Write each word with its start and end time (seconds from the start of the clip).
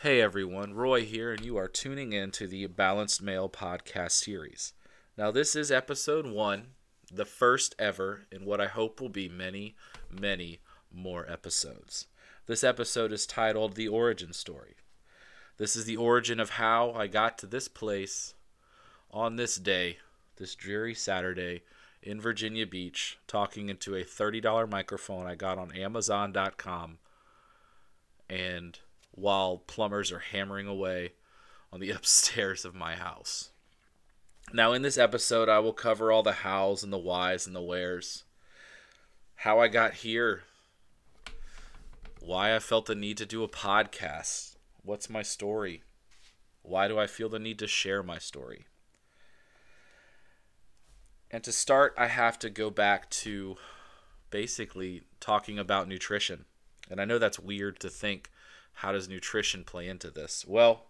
Hey 0.00 0.20
everyone, 0.20 0.74
Roy 0.74 1.06
here, 1.06 1.32
and 1.32 1.42
you 1.42 1.56
are 1.56 1.68
tuning 1.68 2.12
in 2.12 2.30
to 2.32 2.46
the 2.46 2.66
Balanced 2.66 3.22
Male 3.22 3.48
podcast 3.48 4.10
series. 4.10 4.74
Now, 5.16 5.30
this 5.30 5.56
is 5.56 5.72
episode 5.72 6.26
one, 6.26 6.74
the 7.10 7.24
first 7.24 7.74
ever 7.78 8.26
in 8.30 8.44
what 8.44 8.60
I 8.60 8.66
hope 8.66 9.00
will 9.00 9.08
be 9.08 9.26
many, 9.26 9.74
many 10.10 10.60
more 10.92 11.24
episodes. 11.32 12.08
This 12.44 12.62
episode 12.62 13.10
is 13.10 13.24
titled 13.24 13.74
The 13.74 13.88
Origin 13.88 14.34
Story. 14.34 14.74
This 15.56 15.74
is 15.74 15.86
the 15.86 15.96
origin 15.96 16.40
of 16.40 16.50
how 16.50 16.92
I 16.92 17.06
got 17.06 17.38
to 17.38 17.46
this 17.46 17.66
place 17.66 18.34
on 19.10 19.36
this 19.36 19.56
day, 19.56 19.96
this 20.36 20.54
dreary 20.54 20.94
Saturday 20.94 21.62
in 22.02 22.20
Virginia 22.20 22.66
Beach, 22.66 23.16
talking 23.26 23.70
into 23.70 23.94
a 23.96 24.04
$30 24.04 24.70
microphone 24.70 25.26
I 25.26 25.36
got 25.36 25.56
on 25.56 25.74
Amazon.com. 25.74 26.98
And 28.28 28.78
while 29.16 29.58
plumbers 29.66 30.12
are 30.12 30.20
hammering 30.20 30.68
away 30.68 31.14
on 31.72 31.80
the 31.80 31.90
upstairs 31.98 32.64
of 32.64 32.74
my 32.74 32.94
house. 32.94 33.50
Now, 34.52 34.72
in 34.72 34.82
this 34.82 34.96
episode, 34.96 35.48
I 35.48 35.58
will 35.58 35.72
cover 35.72 36.12
all 36.12 36.22
the 36.22 36.32
hows 36.32 36.84
and 36.84 36.92
the 36.92 36.98
whys 36.98 37.48
and 37.48 37.56
the 37.56 37.60
wheres. 37.60 38.22
How 39.40 39.58
I 39.58 39.66
got 39.66 39.94
here, 39.94 40.44
why 42.20 42.54
I 42.54 42.60
felt 42.60 42.86
the 42.86 42.94
need 42.94 43.16
to 43.18 43.26
do 43.26 43.42
a 43.42 43.48
podcast, 43.48 44.56
what's 44.84 45.10
my 45.10 45.22
story, 45.22 45.82
why 46.62 46.86
do 46.88 46.98
I 46.98 47.06
feel 47.06 47.28
the 47.28 47.38
need 47.38 47.58
to 47.58 47.66
share 47.66 48.02
my 48.02 48.18
story. 48.18 48.66
And 51.30 51.42
to 51.44 51.52
start, 51.52 51.94
I 51.98 52.06
have 52.06 52.38
to 52.40 52.50
go 52.50 52.70
back 52.70 53.10
to 53.10 53.56
basically 54.30 55.02
talking 55.18 55.58
about 55.58 55.88
nutrition. 55.88 56.44
And 56.88 57.00
I 57.00 57.04
know 57.04 57.18
that's 57.18 57.38
weird 57.38 57.80
to 57.80 57.90
think 57.90 58.30
how 58.76 58.92
does 58.92 59.08
nutrition 59.08 59.64
play 59.64 59.88
into 59.88 60.10
this? 60.10 60.44
Well, 60.46 60.84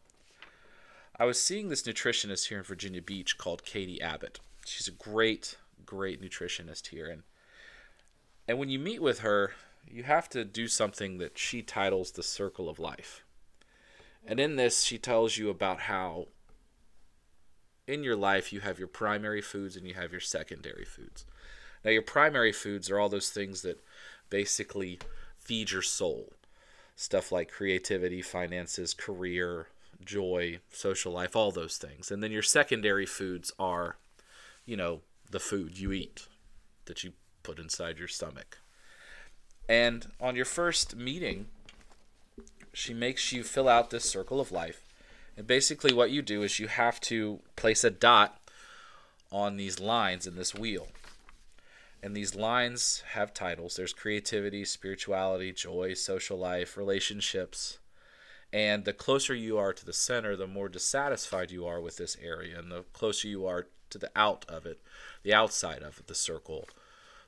I 1.18 1.24
was 1.24 1.40
seeing 1.40 1.68
this 1.68 1.82
nutritionist 1.82 2.48
here 2.48 2.58
in 2.58 2.64
Virginia 2.64 3.00
Beach 3.00 3.38
called 3.38 3.64
Katie 3.64 4.02
Abbott. 4.02 4.40
She's 4.64 4.88
a 4.88 4.92
great, 4.92 5.56
great 5.84 6.20
nutritionist 6.20 6.88
here, 6.88 7.08
and 7.08 7.22
and 8.48 8.58
when 8.58 8.68
you 8.68 8.78
meet 8.78 9.02
with 9.02 9.20
her, 9.20 9.52
you 9.88 10.02
have 10.02 10.28
to 10.30 10.44
do 10.44 10.68
something 10.68 11.18
that 11.18 11.38
she 11.38 11.62
titles 11.62 12.12
the 12.12 12.22
circle 12.22 12.68
of 12.68 12.78
life. 12.78 13.24
And 14.24 14.38
in 14.38 14.56
this, 14.56 14.82
she 14.82 14.98
tells 14.98 15.36
you 15.36 15.48
about 15.48 15.80
how 15.80 16.26
in 17.86 18.02
your 18.02 18.16
life 18.16 18.52
you 18.52 18.60
have 18.60 18.78
your 18.78 18.88
primary 18.88 19.40
foods 19.40 19.76
and 19.76 19.86
you 19.86 19.94
have 19.94 20.12
your 20.12 20.20
secondary 20.20 20.84
foods. 20.84 21.24
Now, 21.84 21.90
your 21.92 22.02
primary 22.02 22.52
foods 22.52 22.90
are 22.90 22.98
all 22.98 23.08
those 23.08 23.30
things 23.30 23.62
that 23.62 23.82
basically 24.28 24.98
feed 25.38 25.70
your 25.70 25.82
soul 25.82 26.32
stuff 26.96 27.30
like 27.30 27.50
creativity, 27.50 28.22
finances, 28.22 28.94
career, 28.94 29.68
joy, 30.04 30.58
social 30.72 31.12
life, 31.12 31.36
all 31.36 31.52
those 31.52 31.76
things. 31.76 32.10
And 32.10 32.22
then 32.22 32.32
your 32.32 32.42
secondary 32.42 33.06
foods 33.06 33.52
are, 33.58 33.96
you 34.64 34.76
know, 34.76 35.00
the 35.30 35.40
food 35.40 35.78
you 35.78 35.92
eat 35.92 36.26
that 36.86 37.04
you 37.04 37.12
put 37.42 37.58
inside 37.58 37.98
your 37.98 38.08
stomach. 38.08 38.58
And 39.68 40.10
on 40.20 40.36
your 40.36 40.44
first 40.44 40.96
meeting, 40.96 41.46
she 42.72 42.94
makes 42.94 43.32
you 43.32 43.44
fill 43.44 43.68
out 43.68 43.90
this 43.90 44.08
circle 44.08 44.40
of 44.40 44.52
life. 44.52 44.82
And 45.36 45.46
basically, 45.46 45.92
what 45.92 46.10
you 46.10 46.22
do 46.22 46.42
is 46.42 46.58
you 46.58 46.68
have 46.68 47.00
to 47.02 47.40
place 47.56 47.84
a 47.84 47.90
dot 47.90 48.40
on 49.30 49.56
these 49.56 49.80
lines 49.80 50.26
in 50.26 50.36
this 50.36 50.54
wheel. 50.54 50.88
And 52.02 52.16
these 52.16 52.34
lines 52.34 53.02
have 53.12 53.34
titles 53.34 53.76
there's 53.76 53.92
creativity, 53.92 54.64
spirituality, 54.64 55.52
joy, 55.52 55.94
social 55.94 56.38
life, 56.38 56.76
relationships. 56.76 57.78
And 58.52 58.84
the 58.84 58.92
closer 58.92 59.34
you 59.34 59.58
are 59.58 59.72
to 59.72 59.84
the 59.84 59.92
center, 59.92 60.36
the 60.36 60.46
more 60.46 60.68
dissatisfied 60.68 61.50
you 61.50 61.66
are 61.66 61.80
with 61.80 61.96
this 61.96 62.16
area. 62.22 62.58
And 62.58 62.70
the 62.70 62.84
closer 62.92 63.28
you 63.28 63.46
are 63.46 63.66
to 63.90 63.98
the 63.98 64.10
out 64.14 64.44
of 64.48 64.66
it, 64.66 64.80
the 65.22 65.34
outside 65.34 65.82
of 65.82 66.02
the 66.06 66.14
circle, 66.14 66.68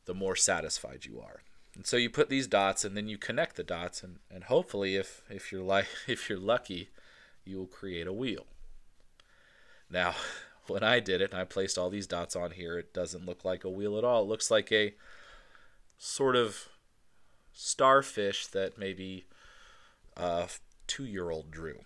the 0.04 0.14
more 0.14 0.36
satisfied 0.36 1.04
you 1.04 1.20
are. 1.20 1.42
And 1.74 1.86
so 1.86 1.96
you 1.96 2.10
put 2.10 2.28
these 2.28 2.46
dots 2.46 2.84
and 2.84 2.96
then 2.96 3.08
you 3.08 3.18
connect 3.18 3.56
the 3.56 3.62
dots 3.62 4.02
and, 4.02 4.18
and 4.30 4.44
hopefully 4.44 4.96
if, 4.96 5.22
if 5.30 5.52
you're 5.52 5.62
like 5.62 5.86
if 6.08 6.28
you're 6.28 6.38
lucky, 6.38 6.88
you 7.44 7.58
will 7.58 7.66
create 7.66 8.06
a 8.06 8.12
wheel. 8.12 8.46
Now, 9.90 10.14
when 10.70 10.82
I 10.82 11.00
did 11.00 11.20
it 11.20 11.32
and 11.32 11.40
I 11.40 11.44
placed 11.44 11.78
all 11.78 11.90
these 11.90 12.06
dots 12.06 12.36
on 12.36 12.52
here, 12.52 12.78
it 12.78 12.92
doesn't 12.92 13.26
look 13.26 13.44
like 13.44 13.64
a 13.64 13.70
wheel 13.70 13.98
at 13.98 14.04
all. 14.04 14.22
It 14.22 14.28
looks 14.28 14.50
like 14.50 14.70
a 14.72 14.94
sort 15.98 16.36
of 16.36 16.68
starfish 17.52 18.46
that 18.48 18.78
maybe 18.78 19.26
a 20.16 20.48
two 20.86 21.04
year 21.04 21.30
old 21.30 21.50
drew. 21.50 21.80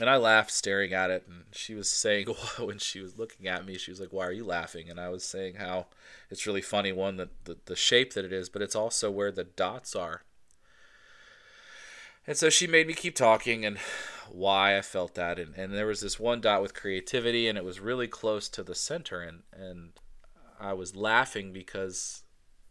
And 0.00 0.08
I 0.08 0.16
laughed 0.16 0.50
staring 0.50 0.94
at 0.94 1.10
it, 1.10 1.24
and 1.28 1.44
she 1.52 1.74
was 1.74 1.88
saying, 1.88 2.26
when 2.58 2.78
she 2.78 3.00
was 3.00 3.18
looking 3.18 3.46
at 3.46 3.66
me, 3.66 3.76
she 3.76 3.90
was 3.90 4.00
like, 4.00 4.12
Why 4.12 4.26
are 4.26 4.32
you 4.32 4.44
laughing? 4.44 4.88
And 4.88 4.98
I 4.98 5.10
was 5.10 5.24
saying 5.24 5.56
how 5.56 5.86
it's 6.30 6.46
really 6.46 6.62
funny, 6.62 6.92
one, 6.92 7.16
that 7.16 7.44
the, 7.44 7.58
the 7.66 7.76
shape 7.76 8.14
that 8.14 8.24
it 8.24 8.32
is, 8.32 8.48
but 8.48 8.62
it's 8.62 8.76
also 8.76 9.10
where 9.10 9.30
the 9.30 9.44
dots 9.44 9.94
are. 9.94 10.22
And 12.26 12.36
so 12.36 12.48
she 12.48 12.66
made 12.66 12.86
me 12.86 12.94
keep 12.94 13.16
talking 13.16 13.64
and 13.64 13.78
why 14.32 14.78
I 14.78 14.82
felt 14.82 15.14
that. 15.14 15.38
And, 15.38 15.54
and 15.54 15.72
there 15.74 15.86
was 15.86 16.00
this 16.00 16.18
one 16.18 16.40
dot 16.40 16.62
with 16.62 16.74
creativity, 16.74 17.48
and 17.48 17.58
it 17.58 17.64
was 17.64 17.80
really 17.80 18.08
close 18.08 18.48
to 18.50 18.62
the 18.62 18.74
center. 18.74 19.20
And, 19.20 19.42
and 19.52 19.92
I 20.58 20.72
was 20.72 20.96
laughing 20.96 21.52
because 21.52 22.22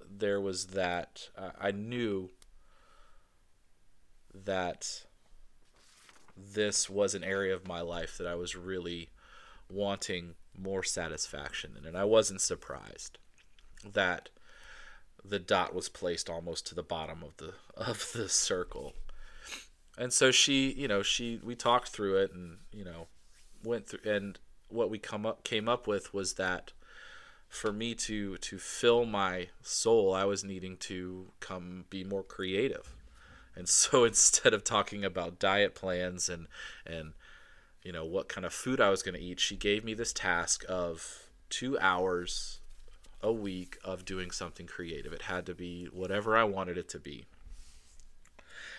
there 0.09 0.41
was 0.41 0.67
that, 0.67 1.29
uh, 1.37 1.51
I 1.59 1.71
knew 1.71 2.31
that 4.33 5.05
this 6.35 6.89
was 6.89 7.13
an 7.13 7.23
area 7.23 7.53
of 7.53 7.67
my 7.67 7.81
life 7.81 8.17
that 8.17 8.27
I 8.27 8.35
was 8.35 8.55
really 8.55 9.09
wanting 9.69 10.33
more 10.57 10.83
satisfaction 10.83 11.75
in. 11.77 11.85
And 11.85 11.95
I 11.95 12.05
wasn't 12.05 12.41
surprised 12.41 13.19
that 13.85 14.29
the 15.23 15.39
dot 15.39 15.75
was 15.75 15.89
placed 15.89 16.29
almost 16.29 16.65
to 16.67 16.75
the 16.75 16.83
bottom 16.83 17.23
of 17.23 17.37
the 17.37 17.53
of 17.75 18.11
the 18.13 18.27
circle 18.27 18.93
and 19.97 20.13
so 20.13 20.31
she 20.31 20.71
you 20.71 20.87
know 20.87 21.01
she 21.03 21.39
we 21.43 21.55
talked 21.55 21.89
through 21.89 22.17
it 22.17 22.33
and 22.33 22.57
you 22.71 22.83
know 22.83 23.07
went 23.63 23.87
through 23.87 24.11
and 24.11 24.39
what 24.69 24.89
we 24.89 24.97
come 24.97 25.25
up 25.25 25.43
came 25.43 25.67
up 25.67 25.87
with 25.87 26.13
was 26.13 26.33
that 26.33 26.71
for 27.47 27.73
me 27.73 27.93
to 27.93 28.37
to 28.37 28.57
fill 28.57 29.05
my 29.05 29.47
soul 29.61 30.13
i 30.13 30.23
was 30.23 30.43
needing 30.43 30.77
to 30.77 31.27
come 31.39 31.85
be 31.89 32.03
more 32.03 32.23
creative. 32.23 32.95
And 33.53 33.67
so 33.67 34.03
instead 34.05 34.53
of 34.53 34.63
talking 34.63 35.03
about 35.03 35.39
diet 35.39 35.75
plans 35.75 36.29
and 36.29 36.47
and 36.85 37.13
you 37.83 37.91
know 37.91 38.05
what 38.05 38.29
kind 38.29 38.45
of 38.45 38.53
food 38.53 38.79
i 38.79 38.89
was 38.89 39.03
going 39.03 39.15
to 39.15 39.21
eat 39.21 39.39
she 39.39 39.57
gave 39.57 39.83
me 39.83 39.93
this 39.93 40.13
task 40.13 40.63
of 40.69 41.27
two 41.49 41.77
hours 41.79 42.59
a 43.21 43.31
week 43.31 43.77
of 43.83 44.03
doing 44.05 44.31
something 44.31 44.65
creative. 44.65 45.13
It 45.13 45.23
had 45.23 45.45
to 45.47 45.53
be 45.53 45.85
whatever 45.85 46.37
i 46.37 46.45
wanted 46.45 46.77
it 46.77 46.87
to 46.89 46.99
be 46.99 47.25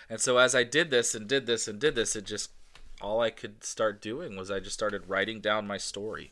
and 0.09 0.19
so 0.19 0.37
as 0.37 0.55
I 0.55 0.63
did 0.63 0.89
this 0.89 1.15
and 1.15 1.27
did 1.27 1.45
this 1.45 1.67
and 1.67 1.79
did 1.79 1.95
this, 1.95 2.15
it 2.15 2.25
just 2.25 2.51
all 3.01 3.21
I 3.21 3.29
could 3.29 3.63
start 3.63 4.01
doing 4.01 4.35
was 4.35 4.49
I 4.49 4.59
just 4.59 4.75
started 4.75 5.09
writing 5.09 5.41
down 5.41 5.67
my 5.67 5.77
story, 5.77 6.31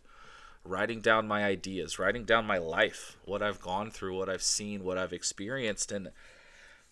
writing 0.63 1.01
down 1.01 1.27
my 1.27 1.43
ideas, 1.43 1.99
writing 1.99 2.23
down 2.23 2.45
my 2.45 2.57
life, 2.57 3.17
what 3.25 3.41
I've 3.41 3.61
gone 3.61 3.91
through, 3.91 4.17
what 4.17 4.29
I've 4.29 4.43
seen, 4.43 4.83
what 4.83 4.97
I've 4.97 5.13
experienced, 5.13 5.91
and 5.91 6.09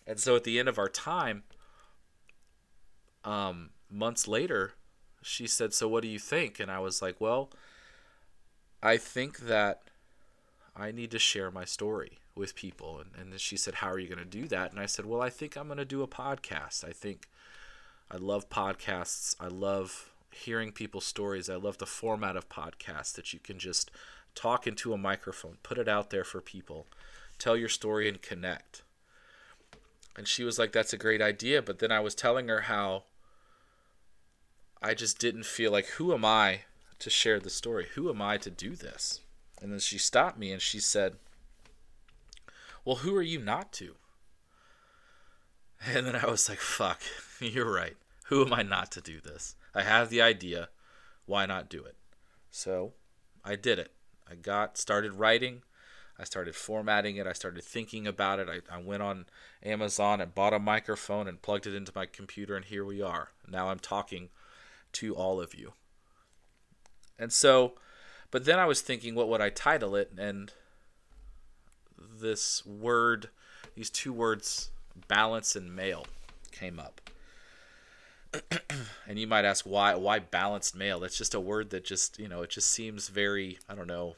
and 0.05 0.19
so 0.19 0.35
at 0.35 0.43
the 0.43 0.59
end 0.59 0.67
of 0.67 0.79
our 0.79 0.89
time, 0.89 1.43
um, 3.23 3.69
months 3.91 4.27
later, 4.27 4.73
she 5.21 5.45
said, 5.45 5.73
"So 5.73 5.87
what 5.87 6.01
do 6.01 6.07
you 6.09 6.19
think?" 6.19 6.59
And 6.59 6.71
I 6.71 6.79
was 6.79 7.01
like, 7.01 7.21
"Well, 7.21 7.51
I 8.81 8.97
think 8.97 9.39
that 9.39 9.83
I 10.75 10.91
need 10.91 11.11
to 11.11 11.19
share 11.19 11.51
my 11.51 11.65
story 11.65 12.19
with 12.39 12.55
people. 12.55 12.99
And, 12.99 13.31
and 13.31 13.39
she 13.39 13.57
said, 13.57 13.75
How 13.75 13.91
are 13.91 13.99
you 13.99 14.07
going 14.07 14.17
to 14.17 14.25
do 14.25 14.47
that? 14.47 14.71
And 14.71 14.79
I 14.79 14.87
said, 14.87 15.05
Well, 15.05 15.21
I 15.21 15.29
think 15.29 15.55
I'm 15.55 15.67
going 15.67 15.77
to 15.77 15.85
do 15.85 16.01
a 16.01 16.07
podcast. 16.07 16.83
I 16.83 16.91
think 16.91 17.27
I 18.09 18.17
love 18.17 18.49
podcasts. 18.49 19.35
I 19.39 19.47
love 19.47 20.11
hearing 20.31 20.71
people's 20.71 21.05
stories. 21.05 21.49
I 21.49 21.55
love 21.55 21.77
the 21.77 21.85
format 21.85 22.35
of 22.35 22.49
podcasts 22.49 23.13
that 23.13 23.33
you 23.33 23.39
can 23.39 23.59
just 23.59 23.91
talk 24.33 24.65
into 24.65 24.93
a 24.93 24.97
microphone, 24.97 25.57
put 25.61 25.77
it 25.77 25.87
out 25.87 26.09
there 26.09 26.23
for 26.23 26.39
people, 26.39 26.87
tell 27.37 27.57
your 27.57 27.69
story, 27.69 28.07
and 28.07 28.21
connect. 28.21 28.83
And 30.17 30.27
she 30.27 30.43
was 30.43 30.57
like, 30.57 30.71
That's 30.71 30.93
a 30.93 30.97
great 30.97 31.21
idea. 31.21 31.61
But 31.61 31.79
then 31.79 31.91
I 31.91 31.99
was 31.99 32.15
telling 32.15 32.47
her 32.47 32.61
how 32.61 33.03
I 34.81 34.93
just 34.93 35.19
didn't 35.19 35.45
feel 35.45 35.71
like, 35.71 35.85
Who 35.97 36.13
am 36.13 36.25
I 36.25 36.61
to 36.99 37.09
share 37.09 37.39
the 37.39 37.49
story? 37.49 37.87
Who 37.95 38.09
am 38.09 38.21
I 38.21 38.37
to 38.37 38.49
do 38.49 38.75
this? 38.75 39.19
And 39.61 39.73
then 39.73 39.79
she 39.79 39.97
stopped 39.97 40.39
me 40.39 40.53
and 40.53 40.61
she 40.61 40.79
said, 40.79 41.15
well, 42.85 42.97
who 42.97 43.15
are 43.15 43.21
you 43.21 43.39
not 43.39 43.71
to? 43.73 43.95
And 45.85 46.05
then 46.05 46.15
I 46.15 46.25
was 46.25 46.49
like, 46.49 46.59
fuck, 46.59 47.01
you're 47.39 47.71
right. 47.71 47.95
Who 48.25 48.45
am 48.45 48.53
I 48.53 48.63
not 48.63 48.91
to 48.93 49.01
do 49.01 49.19
this? 49.19 49.55
I 49.73 49.83
have 49.83 50.09
the 50.09 50.21
idea. 50.21 50.69
Why 51.25 51.45
not 51.45 51.69
do 51.69 51.83
it? 51.83 51.95
So 52.51 52.93
I 53.43 53.55
did 53.55 53.79
it. 53.79 53.91
I 54.29 54.35
got 54.35 54.77
started 54.77 55.13
writing. 55.13 55.63
I 56.17 56.25
started 56.25 56.55
formatting 56.55 57.15
it. 57.15 57.25
I 57.25 57.33
started 57.33 57.63
thinking 57.63 58.05
about 58.05 58.39
it. 58.39 58.49
I, 58.49 58.75
I 58.75 58.81
went 58.81 59.01
on 59.01 59.25
Amazon 59.63 60.19
and 60.19 60.35
bought 60.35 60.53
a 60.53 60.59
microphone 60.59 61.27
and 61.27 61.41
plugged 61.41 61.65
it 61.65 61.73
into 61.73 61.93
my 61.95 62.05
computer, 62.05 62.55
and 62.55 62.65
here 62.65 62.83
we 62.83 63.01
are. 63.01 63.29
Now 63.47 63.69
I'm 63.69 63.79
talking 63.79 64.29
to 64.93 65.15
all 65.15 65.39
of 65.39 65.55
you. 65.55 65.73
And 67.17 67.31
so, 67.31 67.73
but 68.31 68.45
then 68.45 68.59
I 68.59 68.65
was 68.65 68.81
thinking, 68.81 69.15
what 69.15 69.29
would 69.29 69.41
I 69.41 69.49
title 69.49 69.95
it? 69.95 70.11
And 70.17 70.51
this 72.19 72.65
word, 72.65 73.29
these 73.75 73.89
two 73.89 74.13
words, 74.13 74.71
balance 75.07 75.55
and 75.55 75.75
male, 75.75 76.05
came 76.51 76.79
up. 76.79 77.01
and 79.07 79.17
you 79.17 79.25
might 79.25 79.45
ask 79.45 79.65
why 79.65 79.95
why 79.95 80.19
balanced 80.19 80.75
male? 80.75 80.99
That's 80.99 81.17
just 81.17 81.33
a 81.33 81.39
word 81.39 81.71
that 81.71 81.83
just 81.83 82.19
you 82.19 82.27
know 82.27 82.43
it 82.43 82.51
just 82.51 82.69
seems 82.69 83.07
very 83.07 83.57
i 83.67 83.73
don't 83.73 83.87
know 83.87 84.15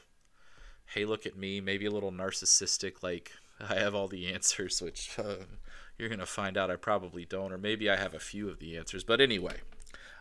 hey 0.94 1.06
look 1.06 1.24
at 1.24 1.36
me 1.36 1.60
maybe 1.60 1.86
a 1.86 1.90
little 1.90 2.12
narcissistic 2.12 3.02
like 3.02 3.32
i 3.70 3.74
have 3.74 3.94
all 3.94 4.08
the 4.08 4.30
answers 4.32 4.82
which 4.82 5.18
uh, 5.18 5.36
you're 5.98 6.10
to 6.10 6.26
find 6.26 6.58
out 6.58 6.70
i 6.70 6.76
probably 6.76 7.24
don't 7.24 7.52
or 7.52 7.58
maybe 7.58 7.88
i 7.88 7.96
have 7.96 8.14
a 8.14 8.18
few 8.18 8.48
of 8.48 8.58
the 8.58 8.76
answers. 8.76 9.04
But 9.04 9.20
anyway 9.20 9.56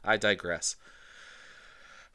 i 0.04 0.18
digress 0.18 0.78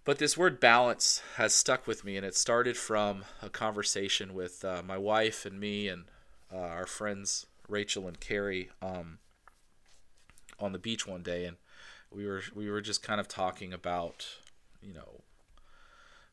but 0.06 0.18
this 0.18 0.38
word 0.38 0.58
balance 0.58 1.22
has 1.36 1.52
stuck 1.52 1.86
with 1.86 2.02
me 2.02 2.16
and 2.16 2.24
it 2.24 2.34
started 2.34 2.78
from 2.78 3.24
a 3.42 3.50
conversation 3.50 4.32
with 4.32 4.64
uh, 4.64 4.80
my 4.86 4.96
wife 4.96 5.44
and 5.44 5.60
me 5.60 5.88
and 5.88 6.04
uh, 6.50 6.56
our 6.56 6.86
friends 6.86 7.44
rachel 7.68 8.08
and 8.08 8.18
carrie 8.18 8.70
um, 8.80 9.18
on 10.58 10.72
the 10.72 10.78
beach 10.78 11.06
one 11.06 11.22
day 11.22 11.44
and 11.44 11.58
we 12.10 12.26
were 12.26 12.42
we 12.54 12.70
were 12.70 12.80
just 12.80 13.02
kind 13.02 13.20
of 13.20 13.28
talking 13.28 13.74
about 13.74 14.26
you 14.80 14.94
know 14.94 15.20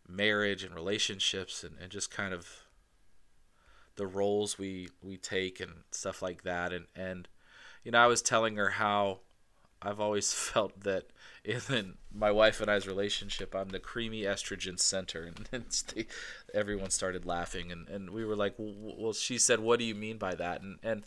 marriage 0.07 0.63
and 0.63 0.75
relationships 0.75 1.63
and, 1.63 1.75
and 1.81 1.91
just 1.91 2.11
kind 2.11 2.33
of 2.33 2.63
the 3.95 4.07
roles 4.07 4.57
we 4.57 4.89
we 5.01 5.17
take 5.17 5.59
and 5.59 5.71
stuff 5.91 6.21
like 6.21 6.43
that. 6.43 6.73
And 6.73 6.85
and 6.95 7.27
you 7.83 7.91
know 7.91 7.99
I 7.99 8.07
was 8.07 8.21
telling 8.21 8.55
her 8.57 8.71
how 8.71 9.19
I've 9.83 9.99
always 9.99 10.33
felt 10.51 10.81
that 10.81 11.05
in 11.43 11.95
my 12.13 12.31
wife 12.31 12.61
and 12.61 12.71
I's 12.71 12.87
relationship 12.87 13.53
I'm 13.53 13.69
the 13.69 13.79
creamy 13.79 14.21
estrogen 14.21 14.79
center 14.79 15.29
and, 15.51 15.83
they, 15.93 16.05
everyone 16.53 16.89
started 16.89 17.25
laughing 17.25 17.71
and, 17.71 17.89
and 17.89 18.11
we 18.11 18.23
were 18.23 18.35
like 18.35 18.55
well 18.57 19.13
she 19.13 19.37
said 19.37 19.59
what 19.59 19.79
do 19.79 19.85
you 19.85 19.95
mean 19.95 20.17
by 20.17 20.35
that 20.35 20.61
and 20.61 20.79
and 20.81 21.03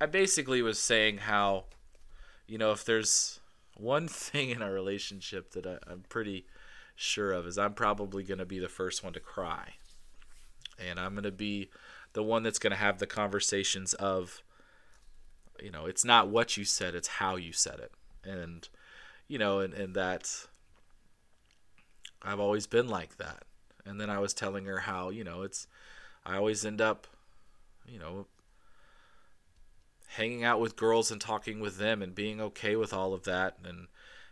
I 0.00 0.06
basically 0.06 0.62
was 0.62 0.78
saying 0.78 1.18
how 1.18 1.64
you 2.46 2.58
know 2.58 2.70
if 2.70 2.84
there's 2.84 3.40
one 3.76 4.08
thing 4.08 4.50
in 4.50 4.62
our 4.62 4.72
relationship 4.72 5.52
that 5.52 5.66
I, 5.66 5.78
I'm 5.90 6.04
pretty 6.08 6.46
sure 6.96 7.32
of 7.32 7.46
is 7.46 7.58
I'm 7.58 7.74
probably 7.74 8.22
going 8.22 8.38
to 8.38 8.44
be 8.44 8.58
the 8.58 8.68
first 8.68 9.02
one 9.02 9.12
to 9.14 9.20
cry. 9.20 9.74
And 10.78 10.98
I'm 10.98 11.12
going 11.12 11.24
to 11.24 11.30
be 11.30 11.70
the 12.12 12.22
one 12.22 12.42
that's 12.42 12.58
going 12.58 12.72
to 12.72 12.76
have 12.76 12.98
the 12.98 13.06
conversations 13.06 13.94
of, 13.94 14.42
you 15.62 15.70
know, 15.70 15.86
it's 15.86 16.04
not 16.04 16.28
what 16.28 16.56
you 16.56 16.64
said, 16.64 16.94
it's 16.94 17.08
how 17.08 17.36
you 17.36 17.52
said 17.52 17.80
it. 17.80 17.92
And, 18.24 18.68
you 19.28 19.38
know, 19.38 19.60
and, 19.60 19.74
and 19.74 19.94
that 19.94 20.46
I've 22.22 22.40
always 22.40 22.66
been 22.66 22.88
like 22.88 23.16
that. 23.18 23.44
And 23.84 24.00
then 24.00 24.10
I 24.10 24.18
was 24.18 24.32
telling 24.32 24.64
her 24.64 24.80
how, 24.80 25.10
you 25.10 25.24
know, 25.24 25.42
it's, 25.42 25.66
I 26.24 26.36
always 26.36 26.64
end 26.64 26.80
up, 26.80 27.06
you 27.86 27.98
know, 27.98 28.26
hanging 30.14 30.44
out 30.44 30.60
with 30.60 30.76
girls 30.76 31.10
and 31.10 31.20
talking 31.20 31.60
with 31.60 31.78
them 31.78 32.00
and 32.00 32.14
being 32.14 32.40
okay 32.40 32.76
with 32.76 32.92
all 32.92 33.12
of 33.12 33.24
that 33.24 33.56
and 33.64 33.88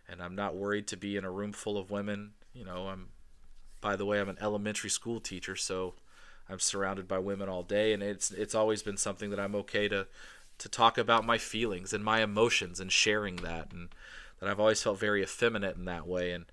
and 0.09 0.23
I'm 0.23 0.35
not 0.35 0.55
worried 0.55 0.87
to 0.89 0.97
be 0.97 1.17
in 1.17 1.25
a 1.25 1.31
room 1.31 1.53
full 1.53 1.79
of 1.79 1.91
women. 1.91 2.33
You 2.53 2.65
know, 2.65 2.89
I'm 2.89 3.09
by 3.81 3.97
the 3.97 4.07
way, 4.07 4.21
I'm 4.21 4.29
an 4.29 4.39
elementary 4.41 4.91
school 4.91 5.21
teacher, 5.21 5.57
so 5.57 5.95
I'm 6.49 6.61
surrounded 6.61 7.09
by 7.09 7.19
women 7.19 7.49
all 7.49 7.63
day 7.63 7.93
and 7.93 8.03
it's 8.03 8.31
it's 8.31 8.55
always 8.55 8.83
been 8.83 8.97
something 8.97 9.31
that 9.31 9.41
I'm 9.41 9.55
okay 9.57 9.89
to 9.89 10.07
to 10.63 10.69
talk 10.69 10.99
about 10.99 11.27
my 11.27 11.39
feelings 11.39 11.93
and 11.93 12.05
my 12.05 12.23
emotions 12.23 12.81
and 12.81 12.91
sharing 12.91 13.37
that 13.37 13.73
and 13.73 13.89
that 14.41 14.49
I've 14.49 14.61
always 14.61 14.83
felt 14.83 14.99
very 14.99 15.23
effeminate 15.23 15.77
in 15.77 15.85
that 15.85 16.07
way 16.07 16.33
and 16.33 16.47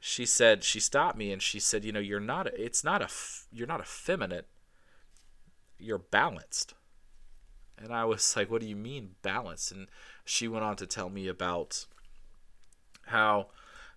she 0.00 0.26
said 0.26 0.64
she 0.64 0.80
stopped 0.80 1.16
me 1.16 1.32
and 1.32 1.40
she 1.40 1.58
said, 1.58 1.82
"You 1.82 1.92
know, 1.92 2.00
you're 2.00 2.20
not 2.20 2.46
it's 2.48 2.84
not 2.84 3.00
a 3.00 3.08
you're 3.50 3.66
not 3.66 3.80
effeminate. 3.80 4.46
You're 5.78 5.96
balanced." 5.98 6.74
And 7.78 7.92
I 7.92 8.04
was 8.04 8.36
like, 8.36 8.50
what 8.50 8.60
do 8.60 8.68
you 8.68 8.76
mean 8.76 9.16
balanced 9.22 9.72
And 9.72 9.88
she 10.24 10.48
went 10.48 10.64
on 10.64 10.76
to 10.76 10.86
tell 10.86 11.10
me 11.10 11.28
about 11.28 11.86
how, 13.06 13.48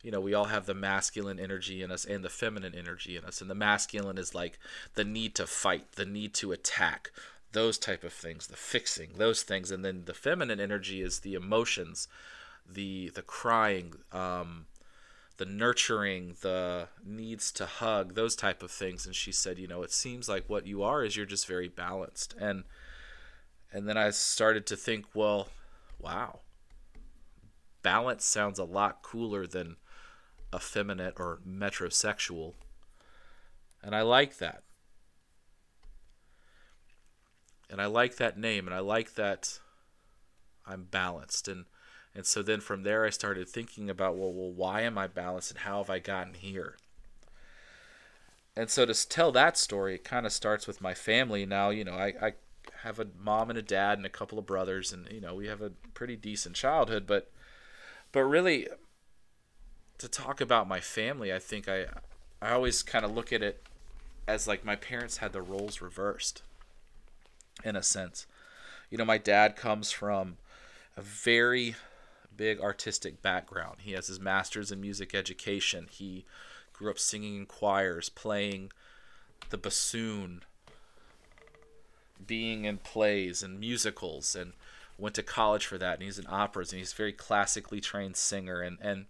you 0.01 0.11
know, 0.11 0.19
we 0.19 0.33
all 0.33 0.45
have 0.45 0.65
the 0.65 0.73
masculine 0.73 1.39
energy 1.39 1.81
in 1.81 1.91
us 1.91 2.05
and 2.05 2.23
the 2.23 2.29
feminine 2.29 2.73
energy 2.75 3.15
in 3.15 3.23
us. 3.23 3.39
And 3.41 3.49
the 3.49 3.55
masculine 3.55 4.17
is 4.17 4.33
like 4.33 4.57
the 4.95 5.03
need 5.03 5.35
to 5.35 5.47
fight, 5.47 5.93
the 5.93 6.05
need 6.05 6.33
to 6.35 6.51
attack, 6.51 7.11
those 7.57 7.79
type 7.79 8.03
of 8.03 8.13
things, 8.13 8.45
the 8.45 8.55
fixing, 8.55 9.13
those 9.17 9.41
things. 9.41 9.71
And 9.71 9.83
then 9.83 10.03
the 10.05 10.13
feminine 10.13 10.59
energy 10.59 11.01
is 11.01 11.21
the 11.21 11.33
emotions, 11.33 12.07
the 12.69 13.09
the 13.09 13.23
crying, 13.23 13.95
um, 14.11 14.67
the 15.37 15.45
nurturing, 15.45 16.35
the 16.41 16.89
needs 17.03 17.51
to 17.53 17.65
hug, 17.65 18.13
those 18.13 18.35
type 18.35 18.61
of 18.61 18.69
things. 18.69 19.07
And 19.07 19.15
she 19.15 19.31
said, 19.31 19.57
you 19.57 19.67
know, 19.67 19.81
it 19.81 19.91
seems 19.91 20.29
like 20.29 20.47
what 20.47 20.67
you 20.67 20.83
are 20.83 21.03
is 21.03 21.17
you're 21.17 21.25
just 21.25 21.47
very 21.47 21.67
balanced. 21.67 22.35
And 22.39 22.63
and 23.73 23.89
then 23.89 23.97
I 23.97 24.11
started 24.11 24.67
to 24.67 24.77
think, 24.77 25.05
well, 25.15 25.47
wow. 25.97 26.41
Balance 27.81 28.23
sounds 28.23 28.59
a 28.59 28.65
lot 28.65 29.01
cooler 29.01 29.47
than 29.47 29.77
effeminate 30.53 31.15
or 31.17 31.39
metrosexual. 31.47 32.53
And 33.81 33.95
I 33.95 34.03
like 34.03 34.37
that. 34.37 34.61
And 37.69 37.81
I 37.81 37.85
like 37.85 38.15
that 38.17 38.37
name 38.37 38.65
and 38.65 38.75
I 38.75 38.79
like 38.79 39.15
that 39.15 39.59
I'm 40.65 40.83
balanced 40.83 41.47
and 41.47 41.65
and 42.15 42.25
so 42.25 42.41
then 42.41 42.61
from 42.61 42.83
there 42.83 43.05
I 43.05 43.09
started 43.09 43.47
thinking 43.47 43.89
about 43.89 44.17
well 44.17 44.33
well 44.33 44.51
why 44.51 44.81
am 44.81 44.97
I 44.97 45.07
balanced 45.07 45.51
and 45.51 45.59
how 45.61 45.77
have 45.79 45.89
I 45.89 45.99
gotten 45.99 46.33
here? 46.33 46.77
And 48.55 48.71
so 48.71 48.85
to 48.87 49.07
tell 49.07 49.31
that 49.33 49.55
story, 49.55 49.95
it 49.95 50.03
kind 50.03 50.25
of 50.25 50.31
starts 50.31 50.65
with 50.65 50.81
my 50.81 50.95
family. 50.95 51.45
Now, 51.45 51.69
you 51.69 51.83
know, 51.83 51.93
I, 51.93 52.13
I 52.19 52.33
have 52.81 52.99
a 52.99 53.07
mom 53.19 53.51
and 53.51 53.59
a 53.59 53.61
dad 53.61 53.99
and 53.99 54.05
a 54.05 54.09
couple 54.09 54.39
of 54.39 54.47
brothers, 54.47 54.91
and 54.91 55.07
you 55.11 55.21
know 55.21 55.35
we 55.35 55.47
have 55.47 55.61
a 55.61 55.71
pretty 55.93 56.15
decent 56.15 56.55
childhood. 56.55 57.05
But 57.05 57.31
but 58.11 58.23
really, 58.23 58.67
to 59.99 60.07
talk 60.07 60.41
about 60.41 60.67
my 60.67 60.79
family, 60.79 61.31
I 61.31 61.39
think 61.39 61.67
I 61.67 61.85
I 62.41 62.51
always 62.51 62.83
kind 62.83 63.05
of 63.05 63.11
look 63.11 63.31
at 63.31 63.43
it 63.43 63.63
as 64.27 64.47
like 64.47 64.65
my 64.65 64.75
parents 64.75 65.17
had 65.17 65.33
the 65.33 65.41
roles 65.41 65.81
reversed, 65.81 66.41
in 67.63 67.75
a 67.75 67.83
sense. 67.83 68.25
You 68.89 68.97
know, 68.97 69.05
my 69.05 69.17
dad 69.17 69.55
comes 69.55 69.91
from 69.91 70.37
a 70.95 71.01
very 71.01 71.75
big 72.35 72.59
artistic 72.61 73.21
background. 73.21 73.77
He 73.79 73.91
has 73.93 74.07
his 74.07 74.19
master's 74.19 74.71
in 74.71 74.79
music 74.79 75.13
education. 75.13 75.87
He 75.89 76.25
grew 76.73 76.89
up 76.89 76.99
singing 76.99 77.35
in 77.35 77.45
choirs, 77.45 78.09
playing 78.09 78.71
the 79.49 79.57
bassoon, 79.57 80.43
being 82.25 82.65
in 82.65 82.77
plays 82.77 83.43
and 83.43 83.59
musicals 83.59 84.35
and 84.35 84.53
went 84.97 85.15
to 85.15 85.23
college 85.23 85.65
for 85.65 85.77
that 85.77 85.95
and 85.95 86.03
he's 86.03 86.17
in 86.17 86.25
operas 86.27 86.71
and 86.71 86.79
he's 86.79 86.93
a 86.93 86.95
very 86.95 87.13
classically 87.13 87.79
trained 87.79 88.15
singer 88.15 88.61
and 88.61 88.77
and 88.81 89.05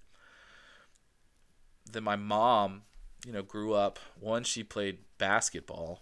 then 1.90 2.04
my 2.04 2.18
mom 2.18 2.82
you 3.26 3.32
know 3.32 3.42
grew 3.42 3.74
up 3.74 3.98
one 4.20 4.44
she 4.44 4.64
played 4.64 5.00
basketball 5.18 6.02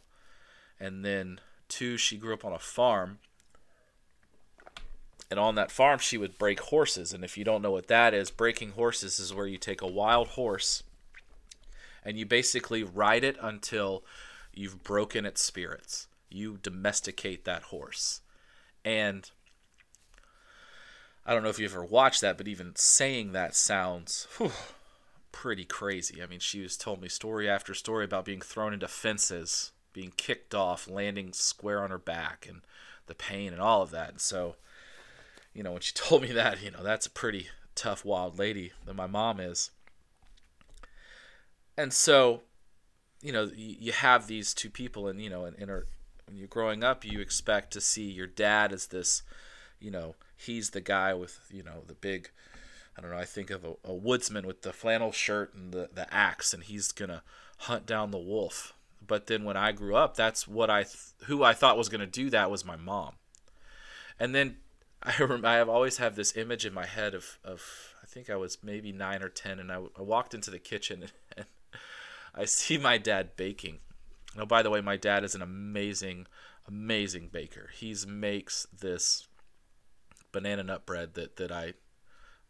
and 0.80 1.06
then 1.06 1.40
two 1.68 1.98
she 1.98 2.18
grew 2.18 2.34
up 2.34 2.46
on 2.46 2.54
a 2.54 2.60
farm 2.60 3.20
and 5.30 5.40
on 5.40 5.56
that 5.56 5.72
farm 5.72 6.00
she 6.00 6.18
would 6.18 6.38
break 6.38 6.60
horses 6.60 7.14
and 7.14 7.24
if 7.24 7.38
you 7.38 7.44
don't 7.44 7.62
know 7.62 7.72
what 7.72 7.88
that 7.88 8.14
is 8.14 8.30
breaking 8.30 8.72
horses 8.72 9.20
is 9.20 9.34
where 9.34 9.48
you 9.48 9.58
take 9.58 9.82
a 9.82 9.88
wild 9.88 10.30
horse 10.30 10.84
and 12.04 12.18
you 12.18 12.26
basically 12.26 12.84
ride 12.84 13.24
it 13.24 13.38
until 13.42 14.04
you've 14.54 14.84
broken 14.84 15.26
its 15.26 15.42
spirits 15.42 16.08
you 16.36 16.60
domesticate 16.62 17.46
that 17.46 17.64
horse. 17.64 18.22
And 18.84 19.30
I 21.26 21.34
don't 21.34 21.44
know 21.44 21.50
if 21.50 21.60
you 21.60 21.66
ever 21.66 21.84
watched 21.84 22.22
that, 22.22 22.38
but 22.38 22.48
even 22.48 22.74
saying 22.76 23.32
that 23.32 23.56
sounds 23.56 24.28
whew, 24.38 24.52
pretty 25.32 25.66
crazy. 25.66 26.22
I 26.22 26.28
mean, 26.28 26.40
she 26.40 26.62
has 26.62 26.78
told 26.78 27.02
me 27.02 27.10
story 27.10 27.50
after 27.50 27.74
story 27.74 28.06
about 28.06 28.26
being 28.26 28.42
thrown 28.42 28.74
into 28.74 28.88
fences, 28.88 29.72
being 29.96 30.12
kicked 30.18 30.54
off, 30.54 30.90
landing 30.90 31.32
square 31.32 31.82
on 31.82 31.90
her 31.90 31.98
back, 31.98 32.46
and 32.48 32.62
the 33.08 33.16
pain 33.16 33.54
and 33.54 33.62
all 33.62 33.82
of 33.82 33.92
that. 33.92 34.10
And 34.10 34.22
so, 34.22 34.58
you 35.54 35.64
know, 35.64 35.72
when 35.72 35.82
she 35.82 35.94
told 35.96 36.22
me 36.22 36.32
that, 36.34 36.62
you 36.62 36.70
know, 36.70 36.84
that's 36.84 37.08
a 37.08 37.12
pretty 37.12 37.48
tough, 37.74 38.04
wild 38.04 38.38
lady 38.38 38.74
that 38.86 38.94
my 38.94 39.08
mom 39.08 39.40
is. 39.40 39.72
And 41.78 41.94
so, 41.94 42.42
you 43.22 43.32
know, 43.32 43.50
you 43.56 43.94
have 43.94 44.28
these 44.28 44.54
two 44.54 44.70
people, 44.70 45.08
and 45.08 45.22
you 45.22 45.30
know, 45.30 45.46
in, 45.46 45.56
in 45.56 45.70
her 45.70 45.88
when 46.28 46.38
you're 46.38 46.48
growing 46.48 46.84
up, 46.84 47.06
you 47.06 47.20
expect 47.20 47.72
to 47.74 47.82
see 47.82 48.10
your 48.10 48.28
dad 48.28 48.74
as 48.74 48.88
this, 48.88 49.24
you 49.80 49.92
know, 49.92 50.16
he's 50.36 50.72
the 50.72 50.82
guy 50.82 51.14
with, 51.14 51.40
you 51.52 51.64
know, 51.64 51.84
the 51.88 51.94
big, 51.94 52.32
I 52.98 53.02
don't 53.02 53.12
know, 53.12 53.18
I 53.18 53.26
think 53.26 53.50
of 53.50 53.64
a, 53.64 53.74
a 53.84 53.94
woodsman 53.94 54.48
with 54.48 54.64
the 54.64 54.74
flannel 54.74 55.12
shirt 55.12 55.54
and 55.54 55.72
the, 55.72 55.90
the 55.94 56.12
axe, 56.14 56.54
and 56.54 56.64
he's 56.64 56.92
to 56.94 57.22
hunt 57.60 57.86
down 57.86 58.12
the 58.12 58.18
wolf. 58.18 58.75
But 59.08 59.28
then 59.28 59.44
when 59.44 59.58
I 59.58 59.72
grew 59.72 59.96
up, 59.96 60.16
that's 60.16 60.48
what 60.48 60.70
I 60.70 60.84
th- 60.84 61.14
who 61.26 61.44
I 61.44 61.54
thought 61.54 61.78
was 61.78 61.90
going 61.90 62.02
to 62.02 62.08
do 62.08 62.30
that 62.30 62.52
was 62.52 62.66
my 62.66 62.76
mom. 62.76 63.16
And 64.20 64.34
then 64.34 64.58
I 65.04 65.14
I 65.44 65.54
have 65.56 65.70
always 65.70 65.98
have 65.98 66.16
this 66.16 66.36
image 66.36 66.66
in 66.66 66.74
my 66.74 66.86
head 66.86 67.14
of 67.14 67.40
of 67.44 67.94
I 68.04 68.08
think 68.08 68.30
I 68.30 68.36
was 68.36 68.60
maybe 68.64 68.92
9 68.92 69.24
or 69.24 69.30
10 69.30 69.60
and 69.60 69.72
I, 69.72 69.80
walked 69.98 70.34
into 70.36 70.52
the 70.52 70.60
kitchen 70.60 71.04
and, 71.04 71.12
and 71.38 71.46
I 72.36 72.46
see 72.46 72.78
my 72.78 72.98
dad 72.98 73.36
baking. 73.36 73.80
Oh, 74.38 74.46
by 74.46 74.62
the 74.62 74.70
way, 74.70 74.82
my 74.82 74.98
dad 74.98 75.24
is 75.24 75.36
an 75.36 75.42
amazing 75.42 76.28
amazing 76.68 77.30
baker. 77.32 77.70
He 77.74 77.96
makes 78.08 78.68
this 78.78 79.28
banana 80.32 80.64
nut 80.64 80.86
bread 80.86 81.14
that 81.14 81.38
that 81.38 81.52
I 81.52 81.74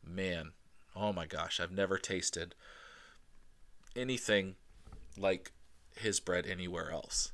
man, 0.03 0.51
oh 0.95 1.13
my 1.13 1.25
gosh, 1.25 1.59
I've 1.59 1.71
never 1.71 1.97
tasted 1.97 2.55
anything 3.95 4.55
like 5.17 5.51
his 5.95 6.19
bread 6.19 6.45
anywhere 6.45 6.91
else. 6.91 7.31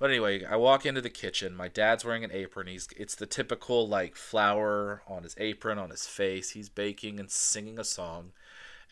But 0.00 0.08
anyway, 0.08 0.44
I 0.46 0.56
walk 0.56 0.86
into 0.86 1.02
the 1.02 1.10
kitchen. 1.10 1.54
My 1.54 1.68
dad's 1.68 2.06
wearing 2.06 2.24
an 2.24 2.32
apron. 2.32 2.66
He's 2.66 2.88
it's 2.96 3.14
the 3.14 3.26
typical 3.26 3.86
like 3.86 4.16
flour 4.16 5.02
on 5.06 5.24
his 5.24 5.34
apron 5.38 5.78
on 5.78 5.90
his 5.90 6.06
face. 6.06 6.50
He's 6.50 6.70
baking 6.70 7.20
and 7.20 7.30
singing 7.30 7.78
a 7.78 7.84
song. 7.84 8.32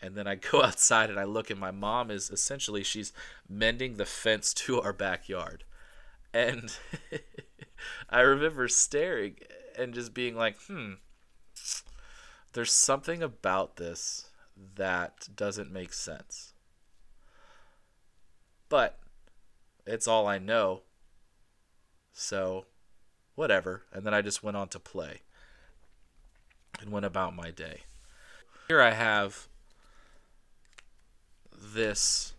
And 0.03 0.15
then 0.15 0.27
I 0.27 0.35
go 0.35 0.61
outside 0.63 1.09
and 1.09 1.19
I 1.19 1.23
look 1.23 1.49
and 1.49 1.59
my 1.59 1.71
mom 1.71 2.11
is 2.11 2.29
essentially 2.29 2.83
she's 2.83 3.11
mending 3.49 3.95
the 3.97 4.05
fence 4.05 4.53
to 4.53 4.81
our 4.81 4.93
backyard. 4.93 5.63
And 6.31 6.77
I 8.09 8.19
remember 8.19 8.67
staring 8.67 9.37
and 9.75 9.95
just 9.95 10.13
being 10.13 10.35
like, 10.35 10.61
"Hmm, 10.67 10.93
there's 12.53 12.71
something 12.71 13.23
about 13.23 13.77
this 13.77 14.29
that 14.75 15.27
doesn't 15.35 15.71
make 15.71 15.93
sense." 15.93 16.53
But 18.69 18.99
it's 19.89 20.07
all 20.07 20.27
I 20.27 20.37
know. 20.37 20.81
So, 22.13 22.65
whatever. 23.35 23.83
And 23.91 24.05
then 24.05 24.13
I 24.13 24.21
just 24.21 24.43
went 24.43 24.57
on 24.57 24.67
to 24.69 24.79
play 24.79 25.21
and 26.79 26.91
went 26.91 27.05
about 27.05 27.35
my 27.35 27.51
day. 27.51 27.81
Here 28.67 28.81
I 28.81 28.91
have 28.91 29.47
this 31.51 32.33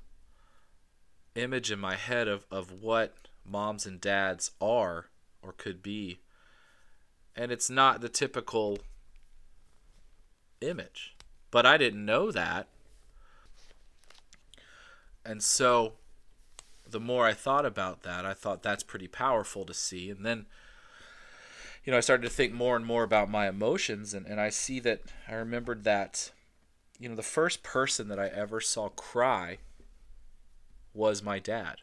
image 1.35 1.71
in 1.71 1.79
my 1.79 1.97
head 1.97 2.29
of, 2.29 2.47
of 2.51 2.83
what 2.83 3.17
moms 3.45 3.85
and 3.85 4.01
dads 4.01 4.53
are 4.61 5.07
or 5.43 5.53
could 5.53 5.83
be. 5.83 6.21
And 7.35 7.51
it's 7.51 7.71
not 7.71 8.01
the 8.01 8.09
typical 8.09 8.79
image. 10.61 11.17
But 11.51 11.67
I 11.67 11.77
didn't 11.79 12.05
know 12.05 12.31
that. 12.31 12.69
And 15.25 15.43
so 15.43 15.95
the 16.91 17.01
more 17.01 17.27
I 17.27 17.33
thought 17.33 17.67
about 17.67 18.03
that, 18.03 18.25
I 18.25 18.35
thought 18.35 18.63
that's 18.63 18.83
pretty 18.83 19.09
powerful 19.09 19.65
to 19.65 19.75
see. 19.75 20.11
And 20.11 20.25
then, 20.25 20.47
you 21.85 21.91
know, 21.91 21.97
I 21.97 22.01
started 22.01 22.23
to 22.25 22.35
think 22.35 22.53
more 22.53 22.77
and 22.77 22.85
more 22.85 23.03
about 23.03 23.31
my 23.31 23.49
emotions, 23.49 24.15
and, 24.15 24.27
and 24.27 24.41
I 24.41 24.51
see 24.51 24.81
that 24.81 25.03
I 25.29 25.35
remembered 25.35 25.85
that, 25.85 26.33
you 26.99 27.09
know, 27.09 27.15
the 27.15 27.23
first 27.23 27.63
person 27.63 28.09
that 28.09 28.19
I 28.19 28.27
ever 28.27 28.61
saw 28.61 28.89
cry 28.89 29.59
was 30.93 31.23
my 31.23 31.39
dad. 31.39 31.77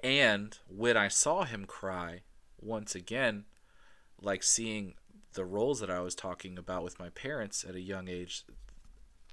And 0.00 0.56
when 0.68 0.96
I 0.96 1.08
saw 1.08 1.44
him 1.44 1.64
cry, 1.64 2.22
once 2.60 2.94
again, 2.94 3.44
like 4.20 4.42
seeing 4.42 4.94
the 5.34 5.44
roles 5.44 5.80
that 5.80 5.90
I 5.90 6.00
was 6.00 6.14
talking 6.14 6.58
about 6.58 6.84
with 6.84 6.98
my 6.98 7.08
parents 7.10 7.64
at 7.68 7.74
a 7.74 7.80
young 7.80 8.08
age, 8.08 8.44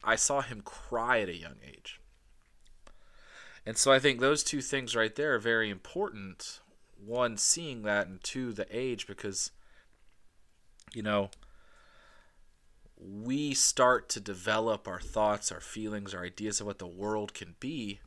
I 0.04 0.16
saw 0.16 0.42
him 0.42 0.62
cry 0.62 1.22
at 1.22 1.30
a 1.30 1.36
young 1.36 1.56
age. 1.66 2.00
And 3.66 3.78
so 3.78 3.92
I 3.92 4.00
think 4.00 4.20
those 4.20 4.44
two 4.44 4.62
things 4.62 4.96
right 4.96 5.16
there 5.16 5.34
are 5.36 5.40
very 5.40 5.70
important. 5.70 6.60
One, 7.04 7.38
seeing 7.38 7.82
that, 7.84 8.08
and 8.08 8.24
two, 8.24 8.54
the 8.54 8.68
age, 8.72 9.08
because, 9.08 9.52
you 10.94 11.02
know, 11.02 11.32
we 12.98 13.54
start 13.54 14.08
to 14.10 14.20
develop 14.20 14.88
our 14.88 15.00
thoughts, 15.00 15.52
our 15.52 15.60
feelings, 15.60 16.14
our 16.14 16.24
ideas 16.24 16.62
of 16.62 16.68
what 16.68 16.80
the 16.80 16.88
world 16.88 17.34
can 17.34 17.56
be 17.60 18.00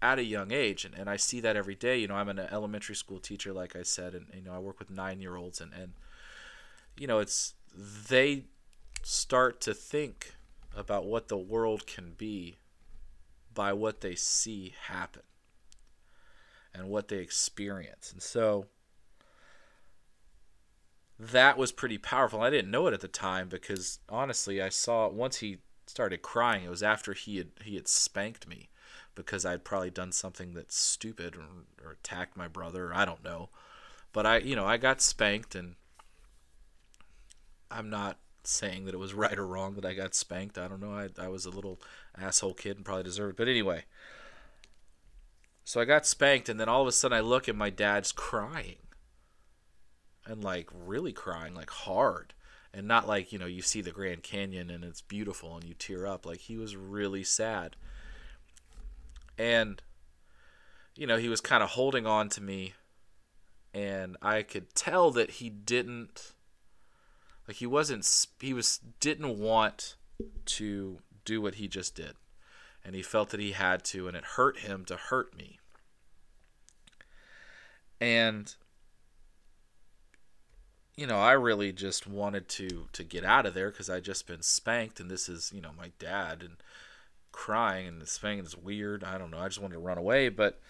at 0.00 0.18
a 0.18 0.24
young 0.24 0.52
age. 0.52 0.84
And, 0.84 0.94
and 0.94 1.08
I 1.08 1.16
see 1.16 1.40
that 1.40 1.56
every 1.56 1.74
day. 1.74 1.98
You 1.98 2.08
know, 2.08 2.14
I'm 2.14 2.28
an 2.28 2.38
elementary 2.38 2.94
school 2.94 3.18
teacher, 3.18 3.52
like 3.52 3.74
I 3.74 3.82
said, 3.82 4.14
and, 4.14 4.26
you 4.34 4.42
know, 4.42 4.54
I 4.54 4.58
work 4.58 4.78
with 4.78 4.90
nine 4.90 5.20
year 5.20 5.36
olds, 5.36 5.60
and, 5.60 5.72
and, 5.72 5.92
you 6.98 7.06
know, 7.06 7.18
it's, 7.18 7.54
they 7.74 8.44
start 9.02 9.60
to 9.62 9.72
think 9.72 10.34
about 10.76 11.06
what 11.06 11.28
the 11.28 11.36
world 11.36 11.86
can 11.86 12.12
be 12.16 12.56
by 13.58 13.72
what 13.72 14.02
they 14.02 14.14
see 14.14 14.72
happen 14.86 15.22
and 16.72 16.88
what 16.88 17.08
they 17.08 17.16
experience. 17.16 18.12
And 18.12 18.22
so 18.22 18.66
that 21.18 21.58
was 21.58 21.72
pretty 21.72 21.98
powerful. 21.98 22.40
I 22.40 22.50
didn't 22.50 22.70
know 22.70 22.86
it 22.86 22.94
at 22.94 23.00
the 23.00 23.08
time 23.08 23.48
because 23.48 23.98
honestly, 24.08 24.62
I 24.62 24.68
saw 24.68 25.08
once 25.08 25.38
he 25.38 25.58
started 25.88 26.22
crying, 26.22 26.66
it 26.66 26.70
was 26.70 26.84
after 26.84 27.14
he 27.14 27.38
had 27.38 27.48
he 27.64 27.74
had 27.74 27.88
spanked 27.88 28.46
me 28.46 28.68
because 29.16 29.44
I'd 29.44 29.64
probably 29.64 29.90
done 29.90 30.12
something 30.12 30.54
that's 30.54 30.78
stupid 30.78 31.34
or, 31.34 31.84
or 31.84 31.92
attacked 31.94 32.36
my 32.36 32.46
brother. 32.46 32.94
I 32.94 33.04
don't 33.04 33.24
know, 33.24 33.48
but 34.12 34.24
I 34.24 34.38
you 34.38 34.54
know 34.54 34.66
I 34.66 34.76
got 34.76 35.00
spanked 35.00 35.56
and 35.56 35.74
I'm 37.72 37.90
not 37.90 38.18
saying 38.48 38.84
that 38.84 38.94
it 38.94 38.98
was 38.98 39.14
right 39.14 39.38
or 39.38 39.46
wrong 39.46 39.74
that 39.74 39.84
I 39.84 39.94
got 39.94 40.14
spanked. 40.14 40.58
I 40.58 40.68
don't 40.68 40.80
know. 40.80 40.94
I, 40.94 41.08
I 41.18 41.28
was 41.28 41.46
a 41.46 41.50
little 41.50 41.80
asshole 42.16 42.54
kid 42.54 42.76
and 42.76 42.84
probably 42.84 43.04
deserved 43.04 43.34
it. 43.34 43.36
But 43.36 43.48
anyway, 43.48 43.84
so 45.64 45.80
I 45.80 45.84
got 45.84 46.06
spanked, 46.06 46.48
and 46.48 46.58
then 46.58 46.68
all 46.68 46.80
of 46.80 46.88
a 46.88 46.92
sudden 46.92 47.16
I 47.16 47.20
look 47.20 47.46
and 47.46 47.58
my 47.58 47.68
dad's 47.70 48.10
crying. 48.10 48.76
And 50.24 50.42
like 50.42 50.68
really 50.72 51.12
crying, 51.12 51.54
like 51.54 51.70
hard. 51.70 52.34
And 52.72 52.86
not 52.86 53.06
like, 53.06 53.32
you 53.32 53.38
know, 53.38 53.46
you 53.46 53.62
see 53.62 53.80
the 53.80 53.90
Grand 53.90 54.22
Canyon 54.22 54.70
and 54.70 54.84
it's 54.84 55.00
beautiful 55.00 55.56
and 55.56 55.64
you 55.64 55.74
tear 55.74 56.06
up. 56.06 56.26
Like 56.26 56.40
he 56.40 56.56
was 56.56 56.76
really 56.76 57.24
sad. 57.24 57.76
And, 59.38 59.82
you 60.94 61.06
know, 61.06 61.16
he 61.16 61.28
was 61.28 61.40
kind 61.40 61.62
of 61.62 61.70
holding 61.70 62.06
on 62.06 62.28
to 62.30 62.42
me. 62.42 62.74
And 63.72 64.16
I 64.20 64.42
could 64.42 64.74
tell 64.74 65.10
that 65.12 65.32
he 65.32 65.50
didn't 65.50 66.32
like 67.48 67.56
he 67.56 67.66
wasn't 67.66 68.26
he 68.38 68.52
was 68.52 68.78
didn't 69.00 69.38
want 69.38 69.96
to 70.44 70.98
do 71.24 71.40
what 71.40 71.54
he 71.54 71.66
just 71.66 71.94
did. 71.94 72.12
And 72.84 72.94
he 72.94 73.02
felt 73.02 73.30
that 73.30 73.40
he 73.40 73.52
had 73.52 73.82
to 73.84 74.06
and 74.06 74.16
it 74.16 74.24
hurt 74.36 74.58
him 74.58 74.84
to 74.84 74.96
hurt 74.96 75.36
me. 75.36 75.58
And 78.00 78.54
you 80.94 81.06
know, 81.06 81.18
I 81.18 81.32
really 81.32 81.72
just 81.72 82.06
wanted 82.06 82.48
to 82.50 82.88
to 82.92 83.02
get 83.02 83.24
out 83.24 83.46
of 83.46 83.54
there 83.54 83.70
because 83.70 83.88
I 83.88 84.00
just 84.00 84.26
been 84.26 84.42
spanked, 84.42 85.00
and 85.00 85.10
this 85.10 85.28
is 85.28 85.52
you 85.54 85.60
know 85.60 85.70
my 85.76 85.92
dad 85.98 86.42
and 86.42 86.56
crying 87.32 87.86
and 87.86 88.08
spanking 88.08 88.44
is 88.44 88.56
weird. 88.56 89.04
I 89.04 89.16
don't 89.16 89.30
know. 89.30 89.38
I 89.38 89.48
just 89.48 89.60
wanted 89.60 89.74
to 89.74 89.80
run 89.80 89.96
away, 89.96 90.28
but 90.28 90.60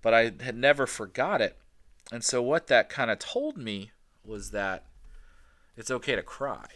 but 0.00 0.14
I 0.14 0.32
had 0.40 0.56
never 0.56 0.86
forgot 0.86 1.40
it, 1.40 1.58
and 2.12 2.22
so 2.22 2.40
what 2.40 2.68
that 2.68 2.88
kind 2.88 3.10
of 3.10 3.18
told 3.18 3.56
me 3.56 3.90
was 4.24 4.52
that 4.52 4.86
it's 5.76 5.90
okay 5.90 6.14
to 6.14 6.22
cry. 6.22 6.66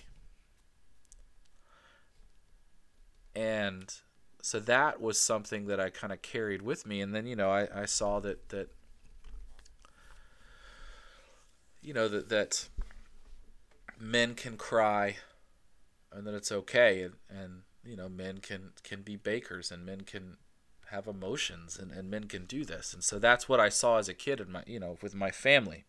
And 3.35 3.95
so 4.43 4.59
that 4.61 5.01
was 5.01 5.19
something 5.19 5.67
that 5.67 5.79
I 5.79 5.91
kind 5.91 6.13
of 6.13 6.23
carried 6.23 6.63
with 6.63 6.87
me. 6.87 7.01
And 7.01 7.15
then, 7.15 7.27
you 7.27 7.37
know, 7.37 7.51
I, 7.51 7.83
I 7.83 7.85
saw 7.85 8.19
that, 8.21 8.49
that, 8.49 8.69
you 11.81 11.95
know, 11.95 12.09
that, 12.09 12.29
that 12.31 12.69
men 14.01 14.35
can 14.35 14.57
cry 14.57 15.17
and 16.13 16.27
that 16.27 16.35
it's 16.35 16.51
okay. 16.51 17.03
And, 17.03 17.15
and, 17.29 17.63
you 17.85 17.97
know, 17.97 18.09
men 18.09 18.39
can, 18.39 18.71
can 18.83 19.03
be 19.03 19.17
bakers 19.17 19.71
and 19.71 19.87
men 19.87 20.01
can 20.01 20.39
have 20.91 21.07
emotions 21.07 21.79
and, 21.79 21.93
and 21.93 22.11
men 22.11 22.25
can 22.25 22.45
do 22.45 22.65
this. 22.65 22.93
And 22.95 23.05
so 23.05 23.19
that's 23.19 23.49
what 23.49 23.61
I 23.61 23.69
saw 23.69 23.99
as 23.99 24.09
a 24.09 24.15
kid 24.15 24.41
in 24.41 24.51
my, 24.51 24.63
you 24.67 24.81
know, 24.81 24.97
with 25.03 25.15
my 25.15 25.31
family. 25.31 25.85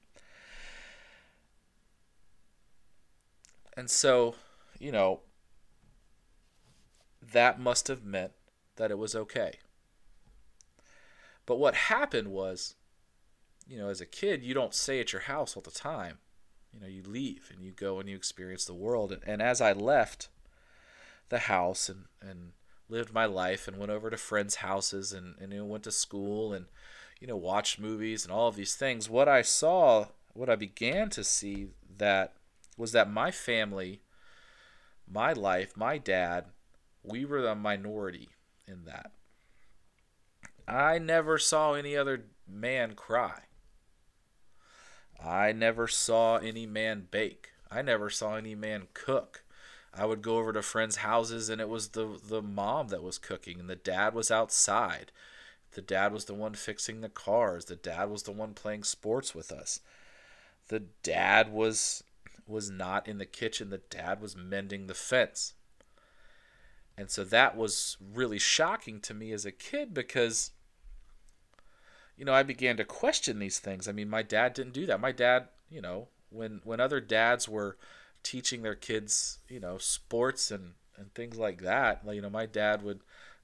And 3.79 3.89
so, 3.89 4.35
you 4.77 4.91
know, 4.91 5.21
that 7.31 7.61
must 7.61 7.87
have 7.87 8.03
meant 8.03 8.33
that 8.75 8.91
it 8.91 8.97
was 8.97 9.15
okay. 9.15 9.53
But 11.45 11.59
what 11.59 11.75
happened 11.75 12.27
was, 12.27 12.75
you 13.69 13.77
know, 13.77 13.87
as 13.87 14.01
a 14.01 14.05
kid, 14.05 14.43
you 14.43 14.53
don't 14.53 14.73
stay 14.73 14.99
at 14.99 15.13
your 15.13 15.21
house 15.21 15.55
all 15.55 15.61
the 15.61 15.71
time. 15.71 16.17
You 16.73 16.81
know, 16.81 16.87
you 16.87 17.03
leave 17.03 17.49
and 17.53 17.63
you 17.63 17.71
go 17.71 18.01
and 18.01 18.09
you 18.09 18.17
experience 18.17 18.65
the 18.65 18.73
world. 18.73 19.13
And, 19.13 19.21
and 19.25 19.41
as 19.41 19.61
I 19.61 19.71
left 19.71 20.27
the 21.29 21.39
house 21.39 21.87
and, 21.87 22.07
and 22.21 22.51
lived 22.89 23.13
my 23.13 23.27
life 23.27 23.65
and 23.65 23.77
went 23.77 23.93
over 23.93 24.09
to 24.09 24.17
friends' 24.17 24.55
houses 24.55 25.13
and, 25.13 25.35
and 25.39 25.53
you 25.53 25.59
know, 25.59 25.65
went 25.65 25.85
to 25.85 25.91
school 25.91 26.51
and, 26.51 26.65
you 27.21 27.27
know, 27.27 27.37
watched 27.37 27.79
movies 27.79 28.25
and 28.25 28.33
all 28.33 28.49
of 28.49 28.57
these 28.57 28.75
things, 28.75 29.09
what 29.09 29.29
I 29.29 29.41
saw, 29.41 30.07
what 30.33 30.49
I 30.49 30.57
began 30.57 31.09
to 31.11 31.23
see 31.23 31.69
that 31.97 32.33
was 32.79 32.93
that 32.93 33.11
my 33.11 33.29
family, 33.29 33.99
my 35.05 35.33
life, 35.33 35.75
my 35.75 35.97
dad, 35.97 36.45
we 37.03 37.25
were 37.25 37.41
the 37.41 37.53
minority 37.53 38.29
in 38.65 38.85
that. 38.85 39.11
I 40.65 40.97
never 40.97 41.37
saw 41.37 41.73
any 41.73 41.97
other 41.97 42.25
man 42.47 42.95
cry. 42.95 43.41
I 45.23 45.51
never 45.51 45.87
saw 45.87 46.37
any 46.37 46.65
man 46.65 47.07
bake. 47.11 47.49
I 47.69 47.81
never 47.81 48.09
saw 48.09 48.35
any 48.35 48.55
man 48.55 48.87
cook. 48.93 49.43
I 49.93 50.05
would 50.05 50.21
go 50.21 50.37
over 50.37 50.53
to 50.53 50.61
friends' 50.61 50.97
houses 50.97 51.49
and 51.49 51.59
it 51.59 51.67
was 51.67 51.89
the 51.89 52.19
the 52.23 52.41
mom 52.41 52.87
that 52.89 53.03
was 53.03 53.17
cooking 53.17 53.59
and 53.59 53.69
the 53.69 53.75
dad 53.75 54.13
was 54.13 54.31
outside. 54.31 55.11
The 55.73 55.81
dad 55.81 56.13
was 56.13 56.25
the 56.25 56.33
one 56.33 56.53
fixing 56.53 57.01
the 57.01 57.09
cars. 57.09 57.65
The 57.65 57.75
dad 57.75 58.09
was 58.09 58.23
the 58.23 58.31
one 58.31 58.53
playing 58.53 58.83
sports 58.83 59.35
with 59.35 59.51
us. 59.51 59.81
The 60.69 60.83
dad 61.03 61.51
was 61.51 62.03
was 62.49 62.69
not 62.69 63.07
in 63.07 63.17
the 63.17 63.25
kitchen. 63.25 63.69
The 63.69 63.81
dad 63.89 64.21
was 64.21 64.35
mending 64.35 64.87
the 64.87 64.93
fence. 64.93 65.53
And 66.97 67.09
so 67.09 67.23
that 67.23 67.55
was 67.55 67.95
really 68.13 68.39
shocking 68.39 68.99
to 69.01 69.13
me 69.13 69.31
as 69.31 69.45
a 69.45 69.51
kid 69.51 69.93
because 69.93 70.51
you 72.19 72.25
know, 72.25 72.33
I 72.33 72.43
began 72.43 72.75
to 72.75 72.83
question 72.83 73.39
these 73.39 73.59
things. 73.59 73.87
I 73.87 73.93
mean, 73.93 74.09
my 74.09 74.23
dad 74.23 74.53
didn't 74.53 74.73
do 74.73 74.85
that. 74.87 74.99
My 74.99 75.13
dad, 75.13 75.47
you 75.71 75.81
know, 75.81 76.09
when 76.29 76.59
when 76.65 76.81
other 76.81 76.99
dads 76.99 77.47
were 77.47 77.77
teaching 78.23 78.61
their 78.61 78.75
kids, 78.75 79.39
you 79.47 79.61
know, 79.61 79.77
sports 79.77 80.51
and 80.51 80.73
and 80.97 81.13
things 81.13 81.37
like 81.37 81.61
that, 81.61 82.01
you 82.11 82.21
know, 82.21 82.29
my 82.29 82.45
dad 82.45 82.83
would 82.83 82.99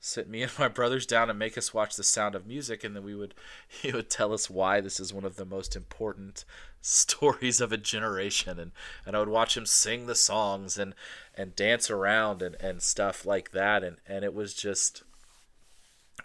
sit 0.05 0.29
me 0.29 0.43
and 0.43 0.51
my 0.59 0.67
brothers 0.67 1.07
down 1.07 1.31
and 1.31 1.39
make 1.39 1.57
us 1.57 1.73
watch 1.73 1.95
The 1.95 2.03
Sound 2.03 2.35
of 2.35 2.45
Music, 2.45 2.83
and 2.83 2.95
then 2.95 3.03
we 3.03 3.15
would 3.15 3.33
he 3.67 3.91
would 3.91 4.09
tell 4.09 4.33
us 4.33 4.49
why 4.49 4.79
this 4.79 4.99
is 4.99 5.13
one 5.13 5.25
of 5.25 5.35
the 5.35 5.45
most 5.45 5.75
important 5.75 6.45
stories 6.81 7.59
of 7.59 7.71
a 7.71 7.77
generation, 7.77 8.59
and 8.59 8.71
and 9.05 9.15
I 9.15 9.19
would 9.19 9.29
watch 9.29 9.57
him 9.57 9.65
sing 9.65 10.05
the 10.05 10.15
songs 10.15 10.77
and 10.77 10.93
and 11.35 11.55
dance 11.55 11.89
around 11.89 12.41
and 12.41 12.55
and 12.59 12.81
stuff 12.81 13.25
like 13.25 13.51
that, 13.51 13.83
and 13.83 13.97
and 14.07 14.23
it 14.23 14.33
was 14.33 14.53
just 14.53 15.03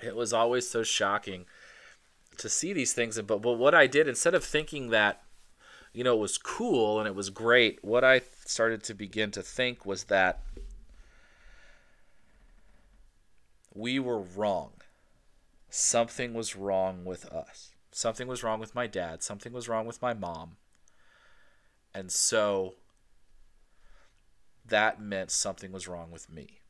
it 0.02 0.14
was 0.14 0.32
always 0.32 0.68
so 0.68 0.82
shocking 0.82 1.46
to 2.36 2.48
see 2.48 2.72
these 2.72 2.92
things. 2.92 3.16
and 3.16 3.26
But 3.26 3.40
but 3.40 3.54
what 3.54 3.74
I 3.74 3.86
did 3.86 4.08
instead 4.08 4.34
of 4.34 4.44
thinking 4.44 4.90
that 4.90 5.22
you 5.94 6.04
know 6.04 6.14
it 6.14 6.20
was 6.20 6.36
cool 6.36 6.98
and 6.98 7.08
it 7.08 7.14
was 7.14 7.30
great, 7.30 7.82
what 7.82 8.04
I 8.04 8.20
started 8.44 8.82
to 8.84 8.94
begin 8.94 9.30
to 9.30 9.42
think 9.42 9.86
was 9.86 10.04
that 10.04 10.42
we 13.80 13.98
were 13.98 14.20
wrong. 14.20 14.72
Something 15.70 16.34
was 16.34 16.54
wrong 16.54 17.04
with 17.04 17.24
us. 17.26 17.70
Something 17.90 18.28
was 18.28 18.42
wrong 18.42 18.60
with 18.60 18.74
my 18.74 18.86
dad. 18.86 19.22
Something 19.22 19.52
was 19.52 19.68
wrong 19.68 19.86
with 19.86 20.02
my 20.02 20.12
mom. 20.12 20.56
And 21.94 22.12
so 22.12 22.74
that 24.66 25.00
meant 25.00 25.30
something 25.30 25.72
was 25.72 25.88
wrong 25.88 26.10
with 26.10 26.30
me. 26.30 26.60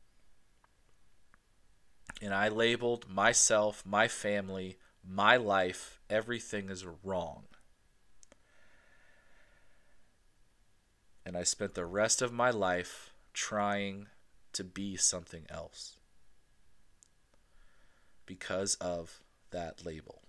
And 2.21 2.33
I 2.33 2.47
labeled 2.47 3.09
myself, 3.09 3.83
my 3.85 4.07
family, 4.07 4.77
my 5.07 5.35
life, 5.35 5.99
everything 6.09 6.69
is 6.69 6.85
wrong. 7.03 7.43
And 11.25 11.35
I 11.35 11.43
spent 11.43 11.73
the 11.73 11.85
rest 11.85 12.21
of 12.21 12.31
my 12.31 12.51
life 12.51 13.13
trying 13.33 14.07
to 14.53 14.63
be 14.63 14.95
something 14.95 15.45
else 15.49 15.97
because 18.25 18.75
of 18.75 19.19
that 19.51 19.85
label. 19.85 20.21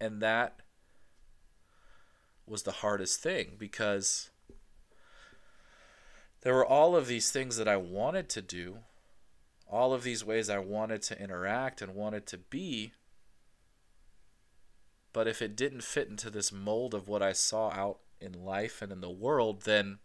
And 0.00 0.20
that 0.20 0.60
was 2.46 2.64
the 2.64 2.72
hardest 2.72 3.22
thing 3.22 3.52
because 3.58 4.30
there 6.42 6.52
were 6.52 6.66
all 6.66 6.94
of 6.94 7.06
these 7.06 7.30
things 7.30 7.56
that 7.56 7.68
I 7.68 7.76
wanted 7.76 8.28
to 8.30 8.42
do 8.42 8.78
all 9.74 9.92
of 9.92 10.02
these 10.02 10.24
ways 10.24 10.48
I 10.48 10.58
wanted 10.58 11.02
to 11.02 11.20
interact 11.20 11.82
and 11.82 11.94
wanted 11.94 12.26
to 12.26 12.38
be. 12.38 12.92
But 15.12 15.26
if 15.26 15.40
it 15.40 15.56
didn't 15.56 15.82
fit 15.82 16.08
into 16.08 16.30
this 16.30 16.52
mold 16.52 16.94
of 16.94 17.08
what 17.08 17.22
I 17.22 17.32
saw 17.32 17.70
out 17.70 17.98
in 18.20 18.44
life 18.44 18.82
and 18.82 18.92
in 18.92 19.00
the 19.00 19.10
world, 19.10 19.62
then 19.62 19.98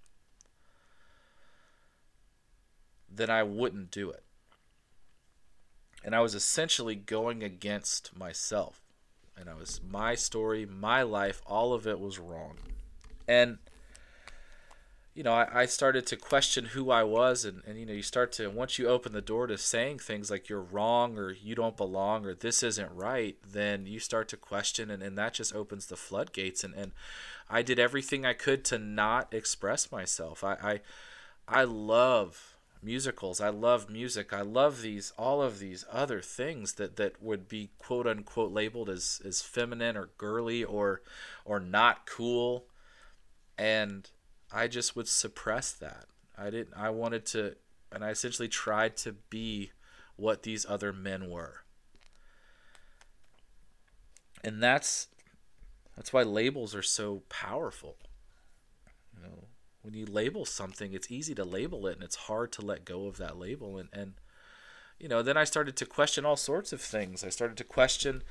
then 3.11 3.29
I 3.29 3.43
wouldn't 3.43 3.91
do 3.91 4.09
it. 4.09 4.23
And 6.03 6.15
I 6.15 6.21
was 6.21 6.35
essentially 6.35 6.95
going 6.95 7.43
against 7.43 8.15
myself. 8.17 8.81
And 9.37 9.49
I 9.49 9.53
was 9.53 9.81
my 9.87 10.15
story, 10.15 10.65
my 10.65 11.01
life, 11.01 11.41
all 11.45 11.73
of 11.73 11.87
it 11.87 11.99
was 11.99 12.19
wrong. 12.19 12.57
And 13.27 13.59
you 15.19 15.23
know, 15.23 15.33
I, 15.33 15.61
I 15.61 15.65
started 15.65 16.05
to 16.07 16.15
question 16.15 16.63
who 16.63 16.91
I 16.91 17.03
was, 17.03 17.43
and, 17.43 17.61
and 17.67 17.77
you 17.77 17.85
know, 17.85 17.91
you 17.91 18.01
start 18.01 18.31
to 18.33 18.49
once 18.49 18.79
you 18.79 18.87
open 18.87 19.11
the 19.11 19.21
door 19.21 19.47
to 19.47 19.57
saying 19.57 19.99
things 19.99 20.31
like 20.31 20.47
you're 20.47 20.61
wrong 20.61 21.17
or 21.17 21.31
you 21.31 21.55
don't 21.55 21.75
belong 21.75 22.25
or 22.25 22.33
this 22.33 22.63
isn't 22.63 22.89
right, 22.93 23.35
then 23.45 23.85
you 23.85 23.99
start 23.99 24.29
to 24.29 24.37
question, 24.37 24.89
and, 24.89 25.03
and 25.03 25.17
that 25.17 25.33
just 25.33 25.53
opens 25.53 25.87
the 25.87 25.97
floodgates. 25.97 26.63
And, 26.63 26.73
and 26.73 26.93
I 27.49 27.63
did 27.63 27.79
everything 27.79 28.25
I 28.25 28.31
could 28.31 28.63
to 28.65 28.77
not 28.77 29.33
express 29.33 29.91
myself. 29.91 30.41
I, 30.41 30.53
I, 30.53 30.79
I 31.49 31.63
love 31.65 32.55
musicals. 32.81 33.41
I 33.41 33.49
love 33.49 33.89
music. 33.89 34.31
I 34.33 34.41
love 34.41 34.81
these 34.81 35.11
all 35.17 35.41
of 35.41 35.59
these 35.59 35.85
other 35.91 36.21
things 36.21 36.73
that 36.73 36.95
that 36.95 37.21
would 37.21 37.47
be 37.47 37.71
quote 37.77 38.07
unquote 38.07 38.51
labeled 38.51 38.89
as 38.89 39.21
as 39.25 39.41
feminine 39.41 39.97
or 39.97 40.09
girly 40.17 40.63
or 40.63 41.01
or 41.45 41.59
not 41.59 42.05
cool. 42.05 42.65
And 43.57 44.09
I 44.51 44.67
just 44.67 44.95
would 44.95 45.07
suppress 45.07 45.71
that. 45.73 46.05
I 46.37 46.49
didn't 46.49 46.73
I 46.75 46.89
wanted 46.89 47.25
to 47.27 47.55
and 47.91 48.03
I 48.03 48.09
essentially 48.09 48.47
tried 48.47 48.95
to 48.97 49.13
be 49.13 49.71
what 50.15 50.43
these 50.43 50.65
other 50.67 50.93
men 50.93 51.29
were. 51.29 51.63
And 54.43 54.63
that's 54.63 55.07
that's 55.95 56.13
why 56.13 56.23
labels 56.23 56.73
are 56.73 56.81
so 56.81 57.23
powerful. 57.27 57.97
When 59.81 59.93
you 59.93 60.05
label 60.05 60.45
something, 60.45 60.93
it's 60.93 61.11
easy 61.11 61.33
to 61.35 61.43
label 61.43 61.87
it 61.87 61.95
and 61.95 62.03
it's 62.03 62.15
hard 62.15 62.51
to 62.53 62.61
let 62.61 62.85
go 62.85 63.07
of 63.07 63.17
that 63.17 63.37
label 63.37 63.77
and 63.77 63.89
and 63.93 64.13
you 64.99 65.07
know, 65.07 65.23
then 65.23 65.37
I 65.37 65.45
started 65.45 65.77
to 65.77 65.85
question 65.85 66.25
all 66.25 66.35
sorts 66.35 66.73
of 66.73 66.81
things. 66.81 67.23
I 67.23 67.29
started 67.29 67.55
to 67.57 67.63
question 67.63 68.21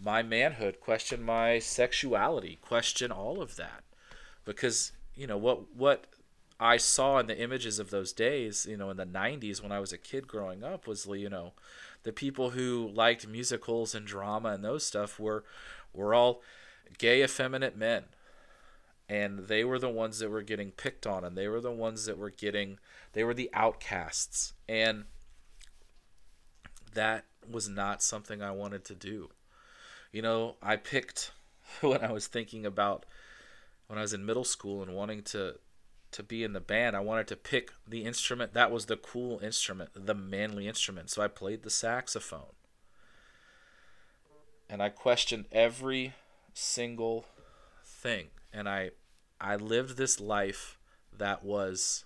my 0.00 0.22
manhood, 0.22 0.80
question 0.80 1.22
my 1.22 1.58
sexuality, 1.58 2.58
question 2.62 3.12
all 3.12 3.42
of 3.42 3.56
that. 3.56 3.84
Because 4.44 4.92
you 5.14 5.26
know 5.26 5.36
what 5.36 5.74
what 5.74 6.06
I 6.58 6.76
saw 6.76 7.18
in 7.18 7.26
the 7.26 7.38
images 7.38 7.78
of 7.78 7.90
those 7.90 8.12
days, 8.12 8.66
you 8.68 8.76
know, 8.76 8.90
in 8.90 8.96
the 8.96 9.06
90s 9.06 9.62
when 9.62 9.72
I 9.72 9.80
was 9.80 9.92
a 9.92 9.98
kid 9.98 10.28
growing 10.28 10.62
up 10.62 10.86
was 10.86 11.06
you 11.06 11.28
know, 11.28 11.52
the 12.04 12.12
people 12.12 12.50
who 12.50 12.90
liked 12.94 13.26
musicals 13.26 13.94
and 13.94 14.06
drama 14.06 14.50
and 14.50 14.64
those 14.64 14.86
stuff 14.86 15.18
were 15.18 15.44
were 15.92 16.14
all 16.14 16.42
gay 16.98 17.22
effeminate 17.22 17.76
men. 17.76 18.04
And 19.08 19.40
they 19.40 19.64
were 19.64 19.78
the 19.78 19.90
ones 19.90 20.18
that 20.18 20.30
were 20.30 20.42
getting 20.42 20.70
picked 20.70 21.06
on 21.06 21.24
and 21.24 21.36
they 21.36 21.46
were 21.46 21.60
the 21.60 21.70
ones 21.70 22.06
that 22.06 22.16
were 22.16 22.30
getting 22.30 22.78
they 23.12 23.22
were 23.22 23.34
the 23.34 23.50
outcasts. 23.52 24.54
And 24.68 25.04
that 26.94 27.24
was 27.48 27.68
not 27.68 28.02
something 28.02 28.42
I 28.42 28.50
wanted 28.50 28.84
to 28.86 28.94
do. 28.94 29.30
You 30.12 30.22
know, 30.22 30.56
I 30.62 30.76
picked 30.76 31.32
when 31.80 32.02
I 32.02 32.12
was 32.12 32.26
thinking 32.26 32.64
about 32.64 33.04
when 33.86 33.98
I 33.98 34.02
was 34.02 34.14
in 34.14 34.24
middle 34.24 34.44
school 34.44 34.82
and 34.82 34.94
wanting 34.94 35.22
to 35.24 35.56
to 36.12 36.22
be 36.22 36.44
in 36.44 36.52
the 36.52 36.60
band, 36.60 36.94
I 36.94 37.00
wanted 37.00 37.26
to 37.28 37.36
pick 37.36 37.72
the 37.88 38.04
instrument 38.04 38.54
that 38.54 38.70
was 38.70 38.86
the 38.86 38.96
cool 38.96 39.40
instrument, 39.40 39.90
the 39.94 40.14
manly 40.14 40.68
instrument. 40.68 41.10
So 41.10 41.22
I 41.22 41.28
played 41.28 41.62
the 41.62 41.70
saxophone. 41.70 42.54
And 44.70 44.80
I 44.80 44.90
questioned 44.90 45.46
every 45.50 46.14
single 46.54 47.26
thing 47.84 48.28
and 48.54 48.68
I 48.68 48.92
I 49.40 49.56
lived 49.56 49.96
this 49.96 50.20
life 50.20 50.78
that 51.12 51.44
was 51.44 52.04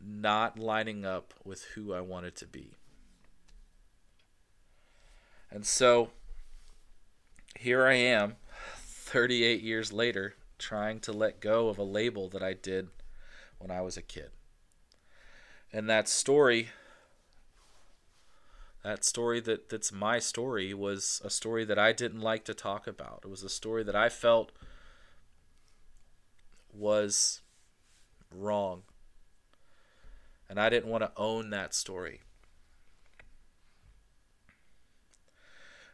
not 0.00 0.58
lining 0.58 1.04
up 1.04 1.32
with 1.44 1.64
who 1.74 1.92
I 1.92 2.00
wanted 2.00 2.36
to 2.36 2.46
be. 2.46 2.74
And 5.50 5.64
so 5.64 6.10
here 7.58 7.86
I 7.86 7.94
am 7.94 8.36
38 8.76 9.62
years 9.62 9.92
later 9.92 10.34
trying 10.58 11.00
to 11.00 11.12
let 11.12 11.40
go 11.40 11.68
of 11.68 11.78
a 11.78 11.84
label 11.84 12.28
that 12.28 12.42
I 12.42 12.52
did 12.52 12.88
when 13.58 13.70
I 13.70 13.80
was 13.80 13.96
a 13.96 14.02
kid. 14.02 14.30
And 15.72 15.88
that 15.88 16.08
story 16.08 16.68
that 18.82 19.04
story 19.04 19.40
that 19.40 19.68
that's 19.68 19.92
my 19.92 20.18
story 20.18 20.72
was 20.72 21.20
a 21.24 21.30
story 21.30 21.64
that 21.64 21.78
I 21.78 21.92
didn't 21.92 22.20
like 22.20 22.44
to 22.46 22.54
talk 22.54 22.86
about. 22.86 23.20
It 23.24 23.28
was 23.28 23.42
a 23.42 23.48
story 23.48 23.82
that 23.84 23.96
I 23.96 24.08
felt 24.08 24.52
was 26.72 27.40
wrong. 28.34 28.82
And 30.48 30.58
I 30.58 30.68
didn't 30.70 30.90
want 30.90 31.02
to 31.02 31.12
own 31.16 31.50
that 31.50 31.74
story. 31.74 32.20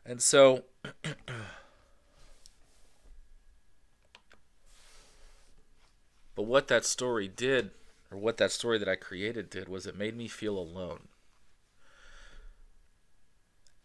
And 0.07 0.23
so 0.23 0.65
But 6.35 6.45
what 6.45 6.69
that 6.69 6.85
story 6.85 7.29
did 7.29 7.71
or 8.11 8.19
what 8.19 8.37
that 8.39 8.53
story 8.53 8.79
that 8.79 8.89
I 8.89 8.97
created 8.97 9.51
did 9.51 9.69
was 9.69 9.87
it 9.87 9.97
made 9.97 10.17
me 10.17 10.29
feel 10.29 10.59
alone. 10.59 11.09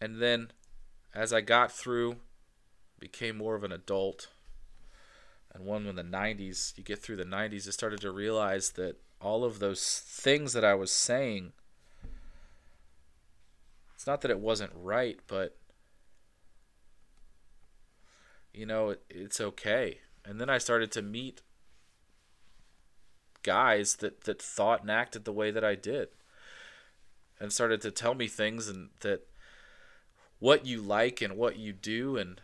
And 0.00 0.20
then 0.20 0.52
as 1.14 1.32
I 1.32 1.40
got 1.40 1.72
through, 1.72 2.16
became 2.98 3.36
more 3.36 3.54
of 3.54 3.64
an 3.64 3.72
adult, 3.72 4.28
and 5.52 5.64
one 5.64 5.86
in 5.86 5.96
the 5.96 6.02
90s, 6.04 6.76
you 6.78 6.84
get 6.84 7.02
through 7.02 7.16
the 7.16 7.24
90s, 7.24 7.66
I 7.66 7.70
started 7.72 8.00
to 8.02 8.12
realize 8.12 8.70
that 8.72 8.96
all 9.20 9.44
of 9.44 9.58
those 9.58 9.98
things 10.06 10.52
that 10.52 10.64
I 10.64 10.74
was 10.74 10.92
saying, 10.92 11.52
it's 13.94 14.06
not 14.06 14.20
that 14.20 14.30
it 14.30 14.38
wasn't 14.38 14.72
right, 14.74 15.18
but 15.26 15.56
you 18.54 18.66
know, 18.66 18.90
it, 18.90 19.02
it's 19.10 19.40
okay. 19.40 19.98
And 20.24 20.40
then 20.40 20.48
I 20.48 20.58
started 20.58 20.90
to 20.92 21.02
meet 21.02 21.42
guys 23.42 23.96
that, 23.96 24.24
that 24.24 24.40
thought 24.40 24.82
and 24.82 24.90
acted 24.90 25.24
the 25.24 25.32
way 25.32 25.50
that 25.50 25.64
I 25.64 25.74
did 25.74 26.08
and 27.38 27.52
started 27.52 27.80
to 27.82 27.90
tell 27.90 28.14
me 28.14 28.28
things 28.28 28.68
and 28.68 28.90
that 29.00 29.26
what 30.40 30.66
you 30.66 30.80
like 30.80 31.20
and 31.20 31.36
what 31.36 31.56
you 31.56 31.72
do 31.72 32.16
and 32.16 32.40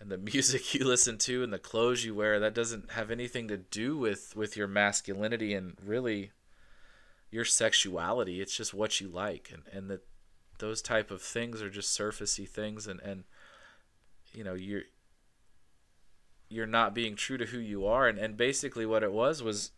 and 0.00 0.10
the 0.10 0.18
music 0.32 0.74
you 0.74 0.86
listen 0.86 1.18
to 1.18 1.42
and 1.42 1.52
the 1.52 1.58
clothes 1.58 2.04
you 2.04 2.14
wear 2.14 2.38
that 2.38 2.54
doesn't 2.54 2.92
have 2.92 3.10
anything 3.10 3.48
to 3.48 3.56
do 3.56 3.98
with 3.98 4.36
with 4.36 4.56
your 4.56 4.68
masculinity 4.68 5.52
and 5.52 5.76
really 5.84 6.30
your 7.30 7.44
sexuality. 7.44 8.40
It's 8.40 8.56
just 8.56 8.72
what 8.72 9.00
you 9.00 9.08
like 9.08 9.50
and 9.52 9.62
and 9.72 9.90
that 9.90 10.06
those 10.58 10.82
type 10.82 11.10
of 11.10 11.22
things 11.22 11.62
are 11.62 11.70
just 11.70 11.98
surfacey 11.98 12.48
things 12.48 12.86
and 12.86 13.00
and 13.00 13.24
you 14.32 14.44
know 14.44 14.54
you're 14.54 14.82
you're 16.48 16.66
not 16.66 16.94
being 16.94 17.14
true 17.14 17.36
to 17.38 17.46
who 17.46 17.58
you 17.58 17.86
are. 17.86 18.08
And 18.08 18.18
and 18.18 18.36
basically 18.36 18.86
what 18.86 19.02
it 19.02 19.12
was 19.12 19.42
was 19.42 19.72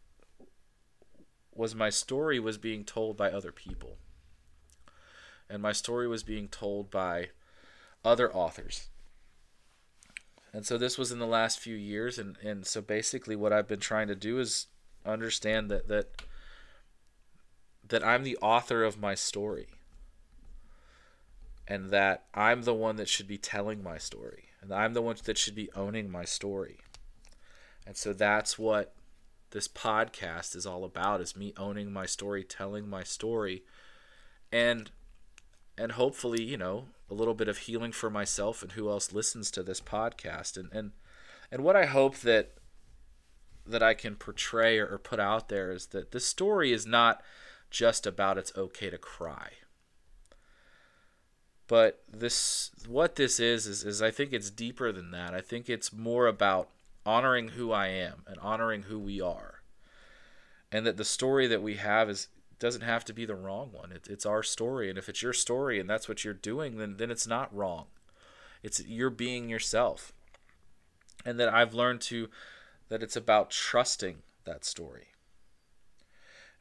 was 1.54 1.74
my 1.74 1.90
story 1.90 2.38
was 2.38 2.58
being 2.58 2.84
told 2.84 3.16
by 3.16 3.30
other 3.30 3.52
people. 3.52 3.98
And 5.48 5.60
my 5.60 5.72
story 5.72 6.06
was 6.06 6.22
being 6.22 6.46
told 6.46 6.90
by 6.90 7.30
other 8.04 8.32
authors. 8.34 8.88
And 10.52 10.66
so 10.66 10.76
this 10.76 10.98
was 10.98 11.12
in 11.12 11.18
the 11.18 11.26
last 11.26 11.60
few 11.60 11.76
years 11.76 12.18
and 12.18 12.36
and 12.42 12.66
so 12.66 12.80
basically 12.80 13.36
what 13.36 13.52
I've 13.52 13.68
been 13.68 13.80
trying 13.80 14.08
to 14.08 14.16
do 14.16 14.38
is 14.38 14.66
understand 15.06 15.70
that 15.70 15.88
that 15.88 16.22
that 17.90 18.06
I'm 18.06 18.24
the 18.24 18.38
author 18.38 18.82
of 18.84 19.00
my 19.00 19.14
story. 19.14 19.68
And 21.68 21.90
that 21.90 22.24
I'm 22.34 22.62
the 22.62 22.74
one 22.74 22.96
that 22.96 23.08
should 23.08 23.28
be 23.28 23.38
telling 23.38 23.82
my 23.82 23.98
story. 23.98 24.48
And 24.60 24.72
I'm 24.72 24.94
the 24.94 25.02
one 25.02 25.16
that 25.24 25.38
should 25.38 25.54
be 25.54 25.70
owning 25.76 26.10
my 26.10 26.24
story. 26.24 26.78
And 27.86 27.96
so 27.96 28.12
that's 28.12 28.58
what 28.58 28.94
this 29.50 29.68
podcast 29.68 30.56
is 30.56 30.66
all 30.66 30.84
about 30.84 31.20
is 31.20 31.36
me 31.36 31.52
owning 31.56 31.92
my 31.92 32.06
story, 32.06 32.42
telling 32.44 32.88
my 32.88 33.02
story. 33.04 33.62
And 34.52 34.90
and 35.78 35.92
hopefully, 35.92 36.42
you 36.42 36.56
know, 36.56 36.86
a 37.10 37.14
little 37.14 37.34
bit 37.34 37.48
of 37.48 37.58
healing 37.58 37.92
for 37.92 38.08
myself 38.08 38.62
and 38.62 38.72
who 38.72 38.88
else 38.88 39.12
listens 39.12 39.50
to 39.50 39.62
this 39.62 39.80
podcast 39.80 40.56
and 40.56 40.70
and 40.72 40.92
and 41.50 41.64
what 41.64 41.76
I 41.76 41.86
hope 41.86 42.18
that 42.18 42.52
that 43.66 43.82
I 43.82 43.94
can 43.94 44.16
portray 44.16 44.78
or, 44.78 44.86
or 44.86 44.98
put 44.98 45.20
out 45.20 45.48
there 45.48 45.72
is 45.72 45.86
that 45.86 46.12
this 46.12 46.26
story 46.26 46.72
is 46.72 46.86
not 46.86 47.22
just 47.70 48.06
about 48.06 48.38
it's 48.38 48.52
okay 48.56 48.90
to 48.90 48.98
cry. 48.98 49.50
But 51.66 52.02
this 52.10 52.70
what 52.86 53.16
this 53.16 53.38
is, 53.38 53.66
is 53.66 53.84
is 53.84 54.02
I 54.02 54.10
think 54.10 54.32
it's 54.32 54.50
deeper 54.50 54.90
than 54.90 55.10
that. 55.12 55.34
I 55.34 55.40
think 55.40 55.68
it's 55.68 55.92
more 55.92 56.26
about 56.26 56.68
honoring 57.06 57.48
who 57.48 57.72
I 57.72 57.88
am 57.88 58.24
and 58.26 58.38
honoring 58.40 58.84
who 58.84 58.98
we 58.98 59.20
are. 59.20 59.62
And 60.72 60.86
that 60.86 60.96
the 60.96 61.04
story 61.04 61.46
that 61.46 61.62
we 61.62 61.76
have 61.76 62.08
is 62.10 62.28
doesn't 62.60 62.82
have 62.82 63.04
to 63.06 63.12
be 63.12 63.24
the 63.24 63.34
wrong 63.34 63.70
one. 63.72 63.90
It, 63.90 64.06
it's 64.08 64.26
our 64.26 64.42
story, 64.42 64.88
and 64.88 64.98
if 64.98 65.08
it's 65.08 65.22
your 65.22 65.32
story 65.32 65.80
and 65.80 65.90
that's 65.90 66.08
what 66.08 66.24
you're 66.24 66.34
doing, 66.34 66.76
then 66.76 66.96
then 66.98 67.10
it's 67.10 67.26
not 67.26 67.54
wrong. 67.54 67.86
It's 68.62 68.84
you're 68.86 69.10
being 69.10 69.48
yourself, 69.48 70.12
and 71.24 71.40
that 71.40 71.52
I've 71.52 71.74
learned 71.74 72.02
to 72.02 72.28
that 72.88 73.02
it's 73.02 73.16
about 73.16 73.50
trusting 73.50 74.18
that 74.44 74.64
story, 74.64 75.08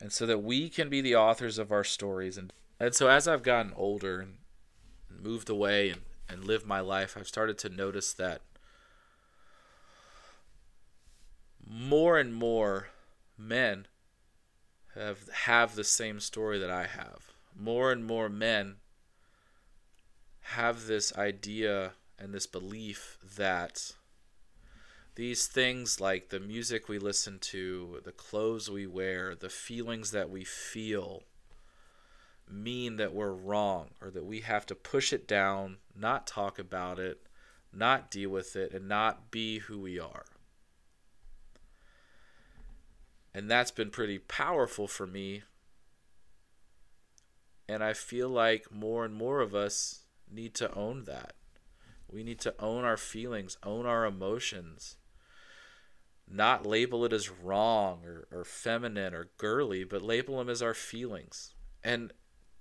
and 0.02 0.12
so 0.12 0.26
that 0.26 0.42
we 0.42 0.70
can 0.70 0.90
be 0.90 1.02
the 1.02 1.16
authors 1.16 1.60
of 1.60 1.72
our 1.72 1.84
stories. 1.84 2.38
And 2.38 2.54
and 2.80 2.96
so 2.96 3.10
as 3.10 3.28
I've 3.28 3.44
gotten 3.44 3.74
older 3.76 4.22
and 4.22 4.38
moved 5.10 5.50
away 5.50 5.90
and 5.90 6.02
and 6.30 6.46
lived 6.46 6.66
my 6.66 6.80
life, 6.80 7.18
I've 7.18 7.28
started 7.28 7.58
to 7.60 7.70
notice 7.70 8.14
that 8.14 8.42
more 11.68 12.18
and 12.18 12.34
more 12.34 12.88
men 13.38 13.88
have 14.96 15.30
have 15.30 15.76
the 15.76 15.84
same 15.84 16.20
story 16.20 16.60
that 16.60 16.72
I 16.72 16.86
have. 16.88 17.32
More 17.56 17.92
and 17.92 18.06
more 18.06 18.30
men 18.30 18.78
have 20.42 20.88
this 20.88 21.16
idea 21.16 21.92
and 22.18 22.34
this 22.34 22.48
belief 22.48 23.18
that 23.38 23.94
these 25.16 25.48
things 25.48 26.00
like 26.00 26.30
the 26.30 26.40
music 26.40 26.88
we 26.88 26.98
listen 26.98 27.40
to, 27.40 28.02
the 28.04 28.12
clothes 28.12 28.70
we 28.70 28.88
wear, 28.88 29.36
the 29.36 29.50
feelings 29.50 30.12
that 30.12 30.30
we 30.30 30.44
feel 30.44 31.24
mean 32.50 32.96
that 32.96 33.14
we're 33.14 33.34
wrong 33.34 33.90
or 34.02 34.10
that 34.10 34.26
we 34.26 34.40
have 34.42 34.66
to 34.66 34.76
push 34.76 35.14
it 35.14 35.28
down, 35.28 35.78
not 35.96 36.26
talk 36.26 36.58
about 36.58 37.00
it, 37.00 37.28
not 37.72 38.10
deal 38.10 38.30
with 38.30 38.56
it, 38.56 38.74
and 38.74 38.88
not 38.88 39.30
be 39.30 39.60
who 39.60 39.80
we 39.80 40.00
are 40.00 40.26
and 43.34 43.50
that's 43.50 43.72
been 43.72 43.90
pretty 43.90 44.18
powerful 44.18 44.88
for 44.88 45.06
me. 45.06 45.44
And 47.68 47.84
i 47.84 47.94
feel 47.94 48.30
like 48.30 48.72
more 48.72 49.06
and 49.06 49.14
more 49.14 49.42
of 49.42 49.54
us 49.54 50.06
need 50.32 50.54
to 50.56 50.74
own 50.74 51.04
that. 51.06 51.34
We 52.08 52.24
need 52.24 52.40
to 52.42 52.56
own 52.60 52.84
our 52.84 52.98
feelings 52.98 53.58
own 53.64 53.86
our 53.86 54.06
emotions. 54.06 54.98
Not 56.32 56.66
label 56.66 57.06
it 57.06 57.14
as 57.14 57.30
wrong 57.30 58.02
or, 58.06 58.28
or 58.32 58.44
feminine 58.44 59.14
or 59.14 59.30
girly 59.38 59.84
but 59.84 60.02
label 60.02 60.38
them 60.38 60.50
as 60.50 60.62
our 60.62 60.74
feelings. 60.74 61.54
And 61.84 62.14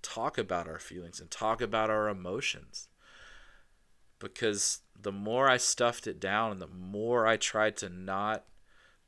talk 0.03 0.39
about 0.39 0.69
our 0.69 0.79
feelings 0.79 1.21
and 1.21 1.31
talk 1.31 1.61
about 1.61 1.91
our 1.91 2.09
emotions. 2.09 2.89
Because 4.19 4.81
the 5.01 5.13
more 5.13 5.49
i 5.49 5.57
stuffed 5.57 6.07
it 6.07 6.21
down 6.21 6.53
and 6.53 6.61
the 6.61 6.67
more 6.67 7.27
i 7.27 7.37
tried 7.37 7.77
to 7.77 7.89
not 7.89 8.45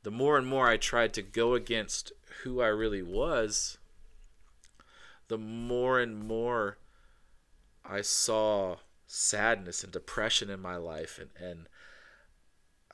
the 0.03 0.11
more 0.11 0.37
and 0.37 0.47
more 0.47 0.67
I 0.67 0.77
tried 0.77 1.13
to 1.13 1.21
go 1.21 1.53
against 1.53 2.11
who 2.43 2.61
I 2.61 2.67
really 2.67 3.03
was, 3.03 3.77
the 5.27 5.37
more 5.37 5.99
and 5.99 6.27
more 6.27 6.77
I 7.85 8.01
saw 8.01 8.77
sadness 9.05 9.83
and 9.83 9.91
depression 9.91 10.49
in 10.49 10.59
my 10.59 10.75
life 10.75 11.19
and, 11.19 11.29
and 11.37 11.67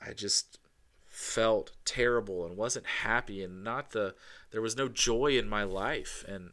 I 0.00 0.12
just 0.12 0.58
felt 1.06 1.72
terrible 1.84 2.44
and 2.44 2.56
wasn't 2.56 2.86
happy 2.86 3.42
and 3.42 3.64
not 3.64 3.90
the 3.90 4.14
there 4.50 4.60
was 4.60 4.76
no 4.76 4.88
joy 4.88 5.38
in 5.38 5.48
my 5.48 5.64
life. 5.64 6.24
And 6.28 6.50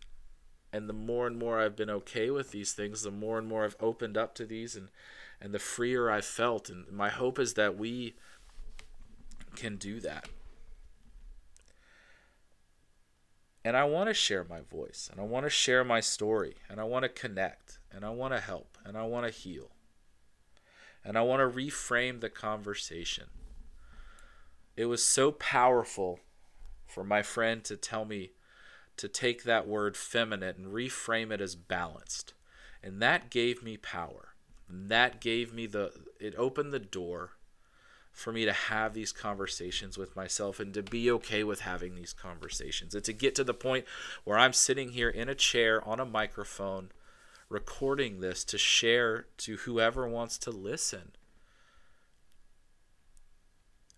and 0.72 0.90
the 0.90 0.94
more 0.94 1.28
and 1.28 1.38
more 1.38 1.60
I've 1.60 1.76
been 1.76 1.90
okay 1.90 2.30
with 2.30 2.52
these 2.52 2.74
things 2.74 3.04
the 3.04 3.12
more 3.12 3.38
and 3.38 3.48
more 3.48 3.66
I've 3.66 3.78
opened 3.80 4.18
up 4.18 4.34
to 4.36 4.46
these 4.46 4.76
and 4.76 4.90
and 5.40 5.54
the 5.54 5.60
freer 5.60 6.10
I 6.10 6.22
felt. 6.22 6.70
And 6.70 6.92
my 6.92 7.10
hope 7.10 7.38
is 7.40 7.54
that 7.56 7.78
we 7.78 8.16
can 9.56 9.78
do 9.78 10.00
that 10.02 10.28
And 13.66 13.76
I 13.76 13.84
want 13.86 14.10
to 14.10 14.14
share 14.14 14.44
my 14.44 14.62
voice 14.62 15.10
and 15.12 15.20
I 15.20 15.24
want 15.24 15.48
to 15.48 15.50
share 15.50 15.84
my 15.84 16.00
story 16.00 16.54
and 16.70 16.80
I 16.80 16.84
want 16.84 17.02
to 17.02 17.10
connect 17.10 17.80
and 17.92 18.06
I 18.06 18.12
want 18.12 18.32
to 18.36 18.40
help 18.40 18.78
and 18.86 18.96
I 18.96 19.06
want 19.06 19.26
to 19.26 19.34
heal. 19.34 19.72
And 21.04 21.18
I 21.18 21.24
want 21.24 21.40
to 21.40 21.58
reframe 21.58 22.22
the 22.22 22.30
conversation. 22.30 23.26
It 24.78 24.86
was 24.86 25.02
so 25.02 25.32
powerful 25.32 26.20
for 26.86 27.04
my 27.04 27.24
friend 27.24 27.64
to 27.64 27.76
tell 27.76 28.06
me 28.06 28.34
to 28.98 29.08
take 29.08 29.44
that 29.44 29.68
word 29.68 29.98
feminine 29.98 30.56
and 30.58 30.68
reframe 30.68 31.32
it 31.32 31.42
as 31.42 31.56
balanced. 31.56 32.36
And 32.84 33.02
that 33.02 33.32
gave 33.32 33.64
me 33.64 33.78
power. 33.78 34.36
And 34.70 34.90
that 34.90 35.20
gave 35.20 35.52
me 35.52 35.66
the, 35.66 35.92
it 36.20 36.36
opened 36.38 36.72
the 36.72 36.78
door 36.78 37.32
for 38.16 38.32
me 38.32 38.46
to 38.46 38.54
have 38.54 38.94
these 38.94 39.12
conversations 39.12 39.98
with 39.98 40.16
myself 40.16 40.62
and 40.62 40.74
to 40.74 40.82
be 40.82 41.12
okay 41.12 41.44
with 41.44 41.60
having 41.60 41.96
these 41.96 42.14
conversations 42.14 42.96
and 42.96 43.04
to 43.04 43.12
get 43.12 43.36
to 43.36 43.44
the 43.44 43.54
point 43.54 43.86
where 44.24 44.38
I'm 44.38 44.54
sitting 44.54 44.92
here 44.92 45.10
in 45.10 45.28
a 45.28 45.36
chair 45.36 45.86
on 45.86 46.00
a 46.00 46.06
microphone 46.06 46.92
recording 47.50 48.22
this 48.22 48.46
to 48.46 48.58
share 48.58 49.26
to 49.40 49.58
whoever 49.58 50.08
wants 50.08 50.38
to 50.40 50.50
listen. 50.50 51.12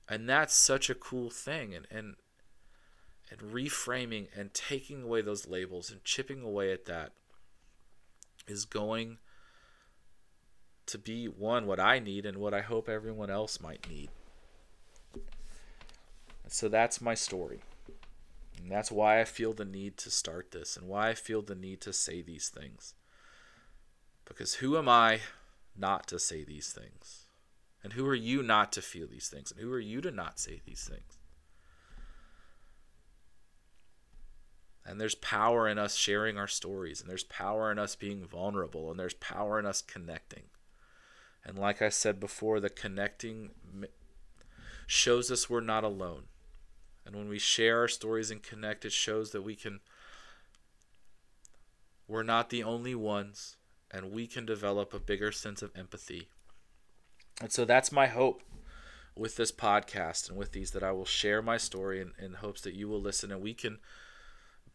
And 0.10 0.28
that's 0.28 0.56
such 0.56 0.90
a 0.90 0.96
cool 0.96 1.30
thing 1.30 1.76
and 1.76 1.86
and 1.92 2.16
and 3.30 3.40
reframing 3.54 4.30
and 4.36 4.52
taking 4.52 5.04
away 5.04 5.22
those 5.22 5.48
labels 5.48 5.92
and 5.92 6.04
chipping 6.04 6.42
away 6.42 6.72
at 6.72 6.86
that 6.86 7.12
is 8.48 8.66
going 8.66 9.20
to 10.88 10.98
be 10.98 11.26
one 11.28 11.68
what 11.68 11.80
I 11.80 12.00
need 12.00 12.26
and 12.26 12.38
what 12.38 12.54
I 12.54 12.62
hope 12.62 12.90
everyone 12.90 13.30
else 13.30 13.62
might 13.62 13.90
need. 13.90 14.10
So 16.48 16.70
that's 16.70 17.02
my 17.02 17.14
story. 17.14 17.62
And 18.58 18.72
that's 18.72 18.92
why 18.92 19.20
I 19.20 19.26
feel 19.26 19.54
the 19.54 19.66
need 19.66 19.98
to 19.98 20.10
start 20.10 20.52
this 20.52 20.78
and 20.78 20.88
why 20.88 21.10
I 21.10 21.14
feel 21.14 21.42
the 21.42 21.56
need 21.56 21.82
to 21.82 21.94
say 21.94 22.22
these 22.22 22.50
things. 22.50 22.94
Because 24.26 24.56
who 24.56 24.78
am 24.78 24.90
I 24.90 25.22
not 25.78 26.08
to 26.08 26.20
say 26.20 26.44
these 26.44 26.72
things? 26.72 27.28
And 27.84 27.94
who 27.94 28.06
are 28.08 28.16
you 28.16 28.42
not 28.42 28.72
to 28.74 28.82
feel 28.82 29.08
these 29.08 29.30
things? 29.30 29.52
And 29.52 29.62
who 29.62 29.72
are 29.72 29.80
you 29.80 30.02
to 30.02 30.12
not 30.12 30.40
say 30.40 30.62
these 30.66 30.90
things? 30.90 31.18
And 34.86 35.00
there's 35.00 35.16
power 35.16 35.68
in 35.68 35.78
us 35.78 35.96
sharing 35.96 36.38
our 36.38 36.48
stories, 36.48 37.02
and 37.02 37.10
there's 37.10 37.26
power 37.26 37.72
in 37.72 37.78
us 37.78 37.96
being 37.96 38.26
vulnerable, 38.26 38.90
and 38.90 38.98
there's 38.98 39.14
power 39.16 39.60
in 39.60 39.66
us 39.66 39.82
connecting. 39.82 40.44
And 41.48 41.58
like 41.58 41.82
I 41.82 41.88
said 41.88 42.20
before, 42.20 42.60
the 42.60 42.70
connecting 42.70 43.52
shows 44.86 45.32
us 45.32 45.50
we're 45.50 45.62
not 45.62 45.86
alone. 45.86 46.24
And 47.06 47.16
when 47.16 47.30
we 47.30 47.40
share 47.40 47.80
our 47.80 47.88
stories 47.88 48.30
and 48.30 48.44
connect, 48.44 48.84
it 48.84 48.92
shows 48.92 49.32
that 49.32 49.44
we 49.44 49.56
can, 49.56 49.80
we're 52.06 52.22
not 52.22 52.50
the 52.50 52.64
only 52.64 52.94
ones, 52.96 53.56
and 53.90 54.12
we 54.12 54.28
can 54.28 54.46
develop 54.46 54.94
a 54.94 55.00
bigger 55.00 55.32
sense 55.32 55.62
of 55.62 55.72
empathy. 55.74 56.28
And 57.40 57.50
so 57.50 57.64
that's 57.64 57.94
my 57.94 58.08
hope 58.08 58.44
with 59.16 59.38
this 59.38 59.54
podcast 59.54 60.28
and 60.28 60.38
with 60.38 60.52
these 60.52 60.72
that 60.72 60.84
I 60.84 60.92
will 60.92 61.06
share 61.06 61.42
my 61.42 61.56
story 61.56 62.02
in, 62.02 62.12
in 62.20 62.34
hopes 62.34 62.60
that 62.62 62.74
you 62.74 62.90
will 62.90 63.02
listen 63.02 63.32
and 63.32 63.42
we 63.42 63.54
can 63.54 63.80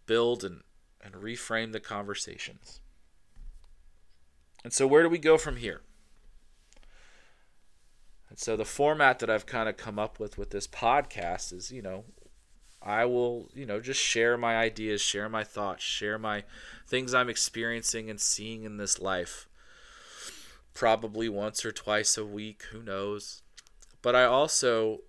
build 0.07 0.43
and, 0.43 0.63
and 1.03 1.15
reframe 1.15 1.73
the 1.73 1.81
conversations. 1.81 2.81
And 4.65 4.73
so, 4.73 4.87
where 4.87 5.03
do 5.03 5.09
we 5.11 5.19
go 5.19 5.37
from 5.37 5.57
here? 5.57 5.83
And 8.33 8.39
so, 8.39 8.57
the 8.57 8.65
format 8.65 9.19
that 9.19 9.29
I've 9.29 9.45
kind 9.45 9.69
of 9.69 9.77
come 9.77 9.99
up 9.99 10.19
with 10.19 10.39
with 10.39 10.49
this 10.49 10.67
podcast 10.67 11.53
is, 11.53 11.71
you 11.71 11.83
know, 11.83 12.05
I 12.81 13.05
will, 13.05 13.51
you 13.53 13.67
know, 13.67 13.79
just 13.79 14.01
share 14.01 14.39
my 14.39 14.57
ideas, 14.57 15.03
share 15.03 15.29
my 15.29 15.45
thoughts, 15.45 15.85
share 15.85 16.19
my 16.19 16.45
things 16.87 17.13
I'm 17.13 17.29
experiencing 17.29 18.09
and 18.09 18.19
seeing 18.19 18.65
in 18.65 18.79
this 18.79 18.99
life. 18.99 19.51
Probably 20.73 21.29
once 21.29 21.63
or 21.63 21.73
twice 21.73 22.17
a 22.17 22.25
week, 22.25 22.63
who 22.73 22.83
knows. 22.83 23.43
But 24.01 24.17
I 24.17 24.25
also, 24.25 25.01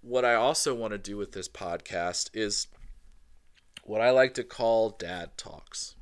what 0.00 0.24
I 0.24 0.32
also 0.32 0.74
want 0.74 0.92
to 0.92 0.98
do 0.98 1.18
with 1.18 1.32
this 1.32 1.46
podcast 1.46 2.30
is 2.32 2.68
what 3.84 4.00
I 4.00 4.08
like 4.08 4.32
to 4.32 4.44
call 4.44 4.88
dad 4.88 5.36
talks. 5.36 5.94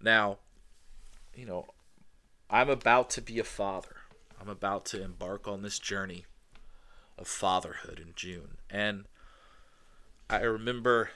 Now, 0.00 0.38
you 1.34 1.46
know, 1.46 1.66
I'm 2.48 2.70
about 2.70 3.10
to 3.10 3.20
be 3.20 3.40
a 3.40 3.44
father. 3.44 3.93
I'm 4.44 4.50
about 4.50 4.84
to 4.86 5.02
embark 5.02 5.48
on 5.48 5.62
this 5.62 5.78
journey 5.78 6.26
of 7.16 7.26
fatherhood 7.26 7.98
in 7.98 8.12
June. 8.14 8.58
And 8.68 9.06
I 10.28 10.40
remember 10.40 11.10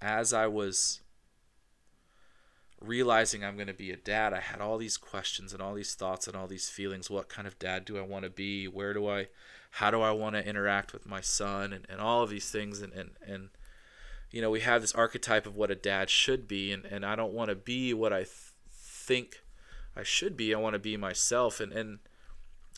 as 0.00 0.32
I 0.32 0.48
was 0.48 1.00
realizing 2.80 3.44
I'm 3.44 3.54
going 3.54 3.68
to 3.68 3.72
be 3.72 3.92
a 3.92 3.96
dad, 3.96 4.32
I 4.32 4.40
had 4.40 4.60
all 4.60 4.78
these 4.78 4.96
questions 4.96 5.52
and 5.52 5.62
all 5.62 5.74
these 5.74 5.94
thoughts 5.94 6.26
and 6.26 6.34
all 6.34 6.48
these 6.48 6.68
feelings. 6.68 7.08
What 7.08 7.28
kind 7.28 7.46
of 7.46 7.56
dad 7.60 7.84
do 7.84 7.96
I 7.96 8.02
want 8.02 8.24
to 8.24 8.30
be? 8.30 8.66
Where 8.66 8.92
do 8.92 9.08
I, 9.08 9.28
how 9.70 9.92
do 9.92 10.00
I 10.00 10.10
want 10.10 10.34
to 10.34 10.44
interact 10.44 10.92
with 10.92 11.06
my 11.06 11.20
son? 11.20 11.72
And, 11.72 11.86
and 11.88 12.00
all 12.00 12.24
of 12.24 12.30
these 12.30 12.50
things. 12.50 12.82
And, 12.82 12.92
and, 12.94 13.10
and, 13.24 13.50
you 14.32 14.42
know, 14.42 14.50
we 14.50 14.60
have 14.60 14.80
this 14.80 14.94
archetype 14.94 15.46
of 15.46 15.54
what 15.54 15.70
a 15.70 15.76
dad 15.76 16.10
should 16.10 16.48
be. 16.48 16.72
And, 16.72 16.84
and 16.84 17.06
I 17.06 17.14
don't 17.14 17.32
want 17.32 17.50
to 17.50 17.54
be 17.54 17.94
what 17.94 18.12
I 18.12 18.24
th- 18.24 18.28
think 18.72 19.42
I 19.96 20.02
should 20.02 20.36
be. 20.36 20.54
I 20.54 20.58
want 20.58 20.74
to 20.74 20.78
be 20.78 20.96
myself. 20.96 21.60
And, 21.60 21.72
and, 21.72 21.98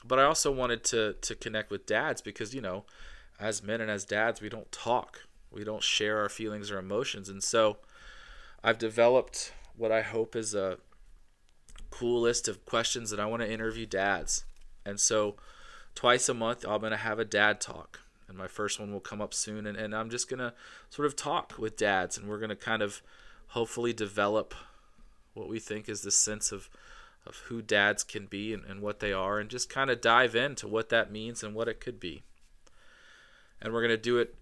but 0.04 0.18
I 0.18 0.24
also 0.24 0.50
wanted 0.50 0.84
to, 0.84 1.14
to 1.20 1.34
connect 1.34 1.70
with 1.70 1.86
dads 1.86 2.20
because, 2.20 2.54
you 2.54 2.60
know, 2.60 2.84
as 3.38 3.62
men 3.62 3.80
and 3.80 3.90
as 3.90 4.04
dads, 4.04 4.40
we 4.40 4.48
don't 4.48 4.70
talk. 4.72 5.20
We 5.50 5.64
don't 5.64 5.82
share 5.82 6.18
our 6.18 6.28
feelings 6.28 6.70
or 6.70 6.78
emotions. 6.78 7.28
And 7.28 7.42
so 7.42 7.78
I've 8.62 8.78
developed 8.78 9.52
what 9.76 9.92
I 9.92 10.02
hope 10.02 10.34
is 10.34 10.54
a 10.54 10.78
cool 11.90 12.20
list 12.20 12.48
of 12.48 12.64
questions 12.64 13.10
that 13.10 13.20
I 13.20 13.26
want 13.26 13.42
to 13.42 13.50
interview 13.50 13.86
dads. 13.86 14.44
And 14.84 14.98
so 14.98 15.36
twice 15.94 16.28
a 16.28 16.34
month, 16.34 16.64
I'm 16.66 16.80
to 16.90 16.96
have 16.96 17.18
a 17.18 17.24
dad 17.24 17.60
talk. 17.60 18.00
And 18.26 18.36
my 18.36 18.48
first 18.48 18.80
one 18.80 18.92
will 18.92 19.00
come 19.00 19.20
up 19.20 19.32
soon. 19.34 19.66
And, 19.66 19.76
and 19.76 19.94
I'm 19.94 20.10
just 20.10 20.28
to 20.40 20.54
sort 20.90 21.06
of 21.06 21.14
talk 21.14 21.54
with 21.58 21.76
dads. 21.76 22.18
And 22.18 22.28
we're 22.28 22.38
to 22.48 22.56
kind 22.56 22.82
of 22.82 23.02
hopefully 23.48 23.92
develop 23.92 24.54
what 25.34 25.48
we 25.48 25.58
think 25.58 25.88
is 25.88 26.02
the 26.02 26.10
sense 26.10 26.50
of, 26.50 26.68
of 27.26 27.36
who 27.46 27.62
dads 27.62 28.04
can 28.04 28.26
be 28.26 28.52
and, 28.52 28.64
and 28.64 28.80
what 28.80 29.00
they 29.00 29.12
are. 29.12 29.38
And 29.38 29.48
just 29.48 29.70
kind 29.70 29.90
of 29.90 30.00
dive 30.00 30.34
into 30.34 30.68
what 30.68 30.88
that 30.90 31.10
means 31.10 31.42
and 31.42 31.54
what 31.54 31.68
it 31.68 31.80
could 31.80 31.98
be 31.98 32.22
and 33.64 33.72
we're 33.72 33.80
going 33.80 33.88
to 33.88 33.96
do 33.96 34.18
it 34.18 34.34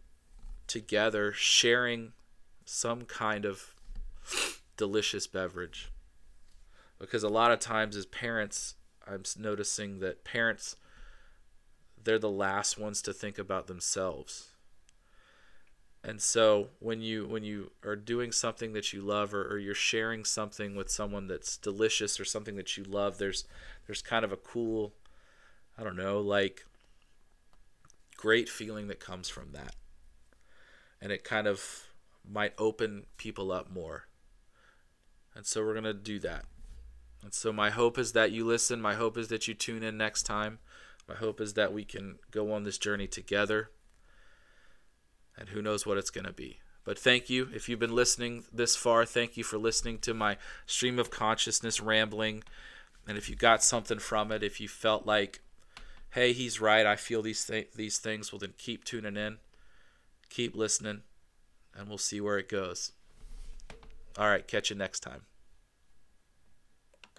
together, 0.66 1.32
sharing 1.32 2.12
some 2.64 3.04
kind 3.04 3.44
of 3.44 3.74
delicious 4.76 5.28
beverage. 5.28 5.90
Because 6.98 7.22
a 7.22 7.28
lot 7.28 7.52
of 7.52 7.60
times, 7.60 7.96
as 7.96 8.04
parents, 8.06 8.74
I'm 9.06 9.22
noticing 9.38 10.00
that 10.00 10.24
parents, 10.24 10.76
they're 12.02 12.18
the 12.18 12.30
last 12.30 12.78
ones 12.78 13.00
to 13.02 13.12
think 13.12 13.38
about 13.38 13.68
themselves. 13.68 14.48
And 16.04 16.20
so 16.20 16.68
when 16.80 17.00
you 17.00 17.26
when 17.26 17.44
you 17.44 17.70
are 17.84 17.94
doing 17.94 18.32
something 18.32 18.72
that 18.72 18.92
you 18.92 19.02
love 19.02 19.32
or, 19.32 19.46
or 19.46 19.58
you're 19.58 19.74
sharing 19.74 20.24
something 20.24 20.74
with 20.74 20.90
someone 20.90 21.28
that's 21.28 21.56
delicious 21.56 22.18
or 22.18 22.24
something 22.24 22.56
that 22.56 22.76
you 22.76 22.82
love, 22.82 23.18
there's 23.18 23.44
there's 23.86 24.02
kind 24.02 24.24
of 24.24 24.32
a 24.32 24.36
cool 24.36 24.94
I 25.78 25.84
don't 25.84 25.96
know, 25.96 26.20
like 26.20 26.66
great 28.16 28.48
feeling 28.48 28.88
that 28.88 29.00
comes 29.00 29.28
from 29.28 29.52
that. 29.52 29.74
And 31.00 31.10
it 31.10 31.24
kind 31.24 31.46
of 31.46 31.88
might 32.28 32.52
open 32.58 33.06
people 33.16 33.50
up 33.50 33.70
more. 33.70 34.06
And 35.34 35.46
so 35.46 35.64
we're 35.64 35.72
going 35.72 35.84
to 35.84 35.94
do 35.94 36.18
that. 36.20 36.44
And 37.22 37.32
so 37.32 37.52
my 37.52 37.70
hope 37.70 37.98
is 37.98 38.12
that 38.12 38.32
you 38.32 38.44
listen. 38.44 38.80
My 38.80 38.94
hope 38.94 39.16
is 39.16 39.28
that 39.28 39.48
you 39.48 39.54
tune 39.54 39.82
in 39.82 39.96
next 39.96 40.24
time. 40.24 40.58
My 41.08 41.14
hope 41.14 41.40
is 41.40 41.54
that 41.54 41.72
we 41.72 41.84
can 41.84 42.18
go 42.30 42.52
on 42.52 42.64
this 42.64 42.78
journey 42.78 43.06
together. 43.06 43.70
And 45.38 45.48
who 45.48 45.62
knows 45.62 45.86
what 45.86 45.98
it's 45.98 46.10
going 46.10 46.26
to 46.26 46.32
be. 46.32 46.60
But 46.84 46.98
thank 46.98 47.30
you. 47.30 47.48
If 47.54 47.68
you've 47.68 47.78
been 47.78 47.94
listening 47.94 48.44
this 48.52 48.76
far, 48.76 49.04
thank 49.04 49.36
you 49.36 49.44
for 49.44 49.56
listening 49.56 49.98
to 50.00 50.14
my 50.14 50.36
stream 50.66 50.98
of 50.98 51.10
consciousness 51.10 51.80
rambling. 51.80 52.42
And 53.06 53.16
if 53.16 53.28
you 53.28 53.36
got 53.36 53.62
something 53.62 53.98
from 53.98 54.30
it, 54.30 54.42
if 54.42 54.60
you 54.60 54.68
felt 54.68 55.06
like 55.06 55.40
hey, 56.12 56.32
he's 56.32 56.60
right. 56.60 56.86
I 56.86 56.96
feel 56.96 57.22
these 57.22 57.44
th- 57.44 57.72
these 57.74 57.98
things. 57.98 58.32
Well, 58.32 58.38
then 58.38 58.54
keep 58.56 58.84
tuning 58.84 59.16
in, 59.16 59.38
keep 60.30 60.54
listening, 60.54 61.02
and 61.76 61.88
we'll 61.88 61.98
see 61.98 62.20
where 62.20 62.38
it 62.38 62.48
goes. 62.48 62.92
All 64.16 64.28
right, 64.28 64.46
catch 64.46 64.70
you 64.70 64.76
next 64.76 65.00
time. 65.00 65.22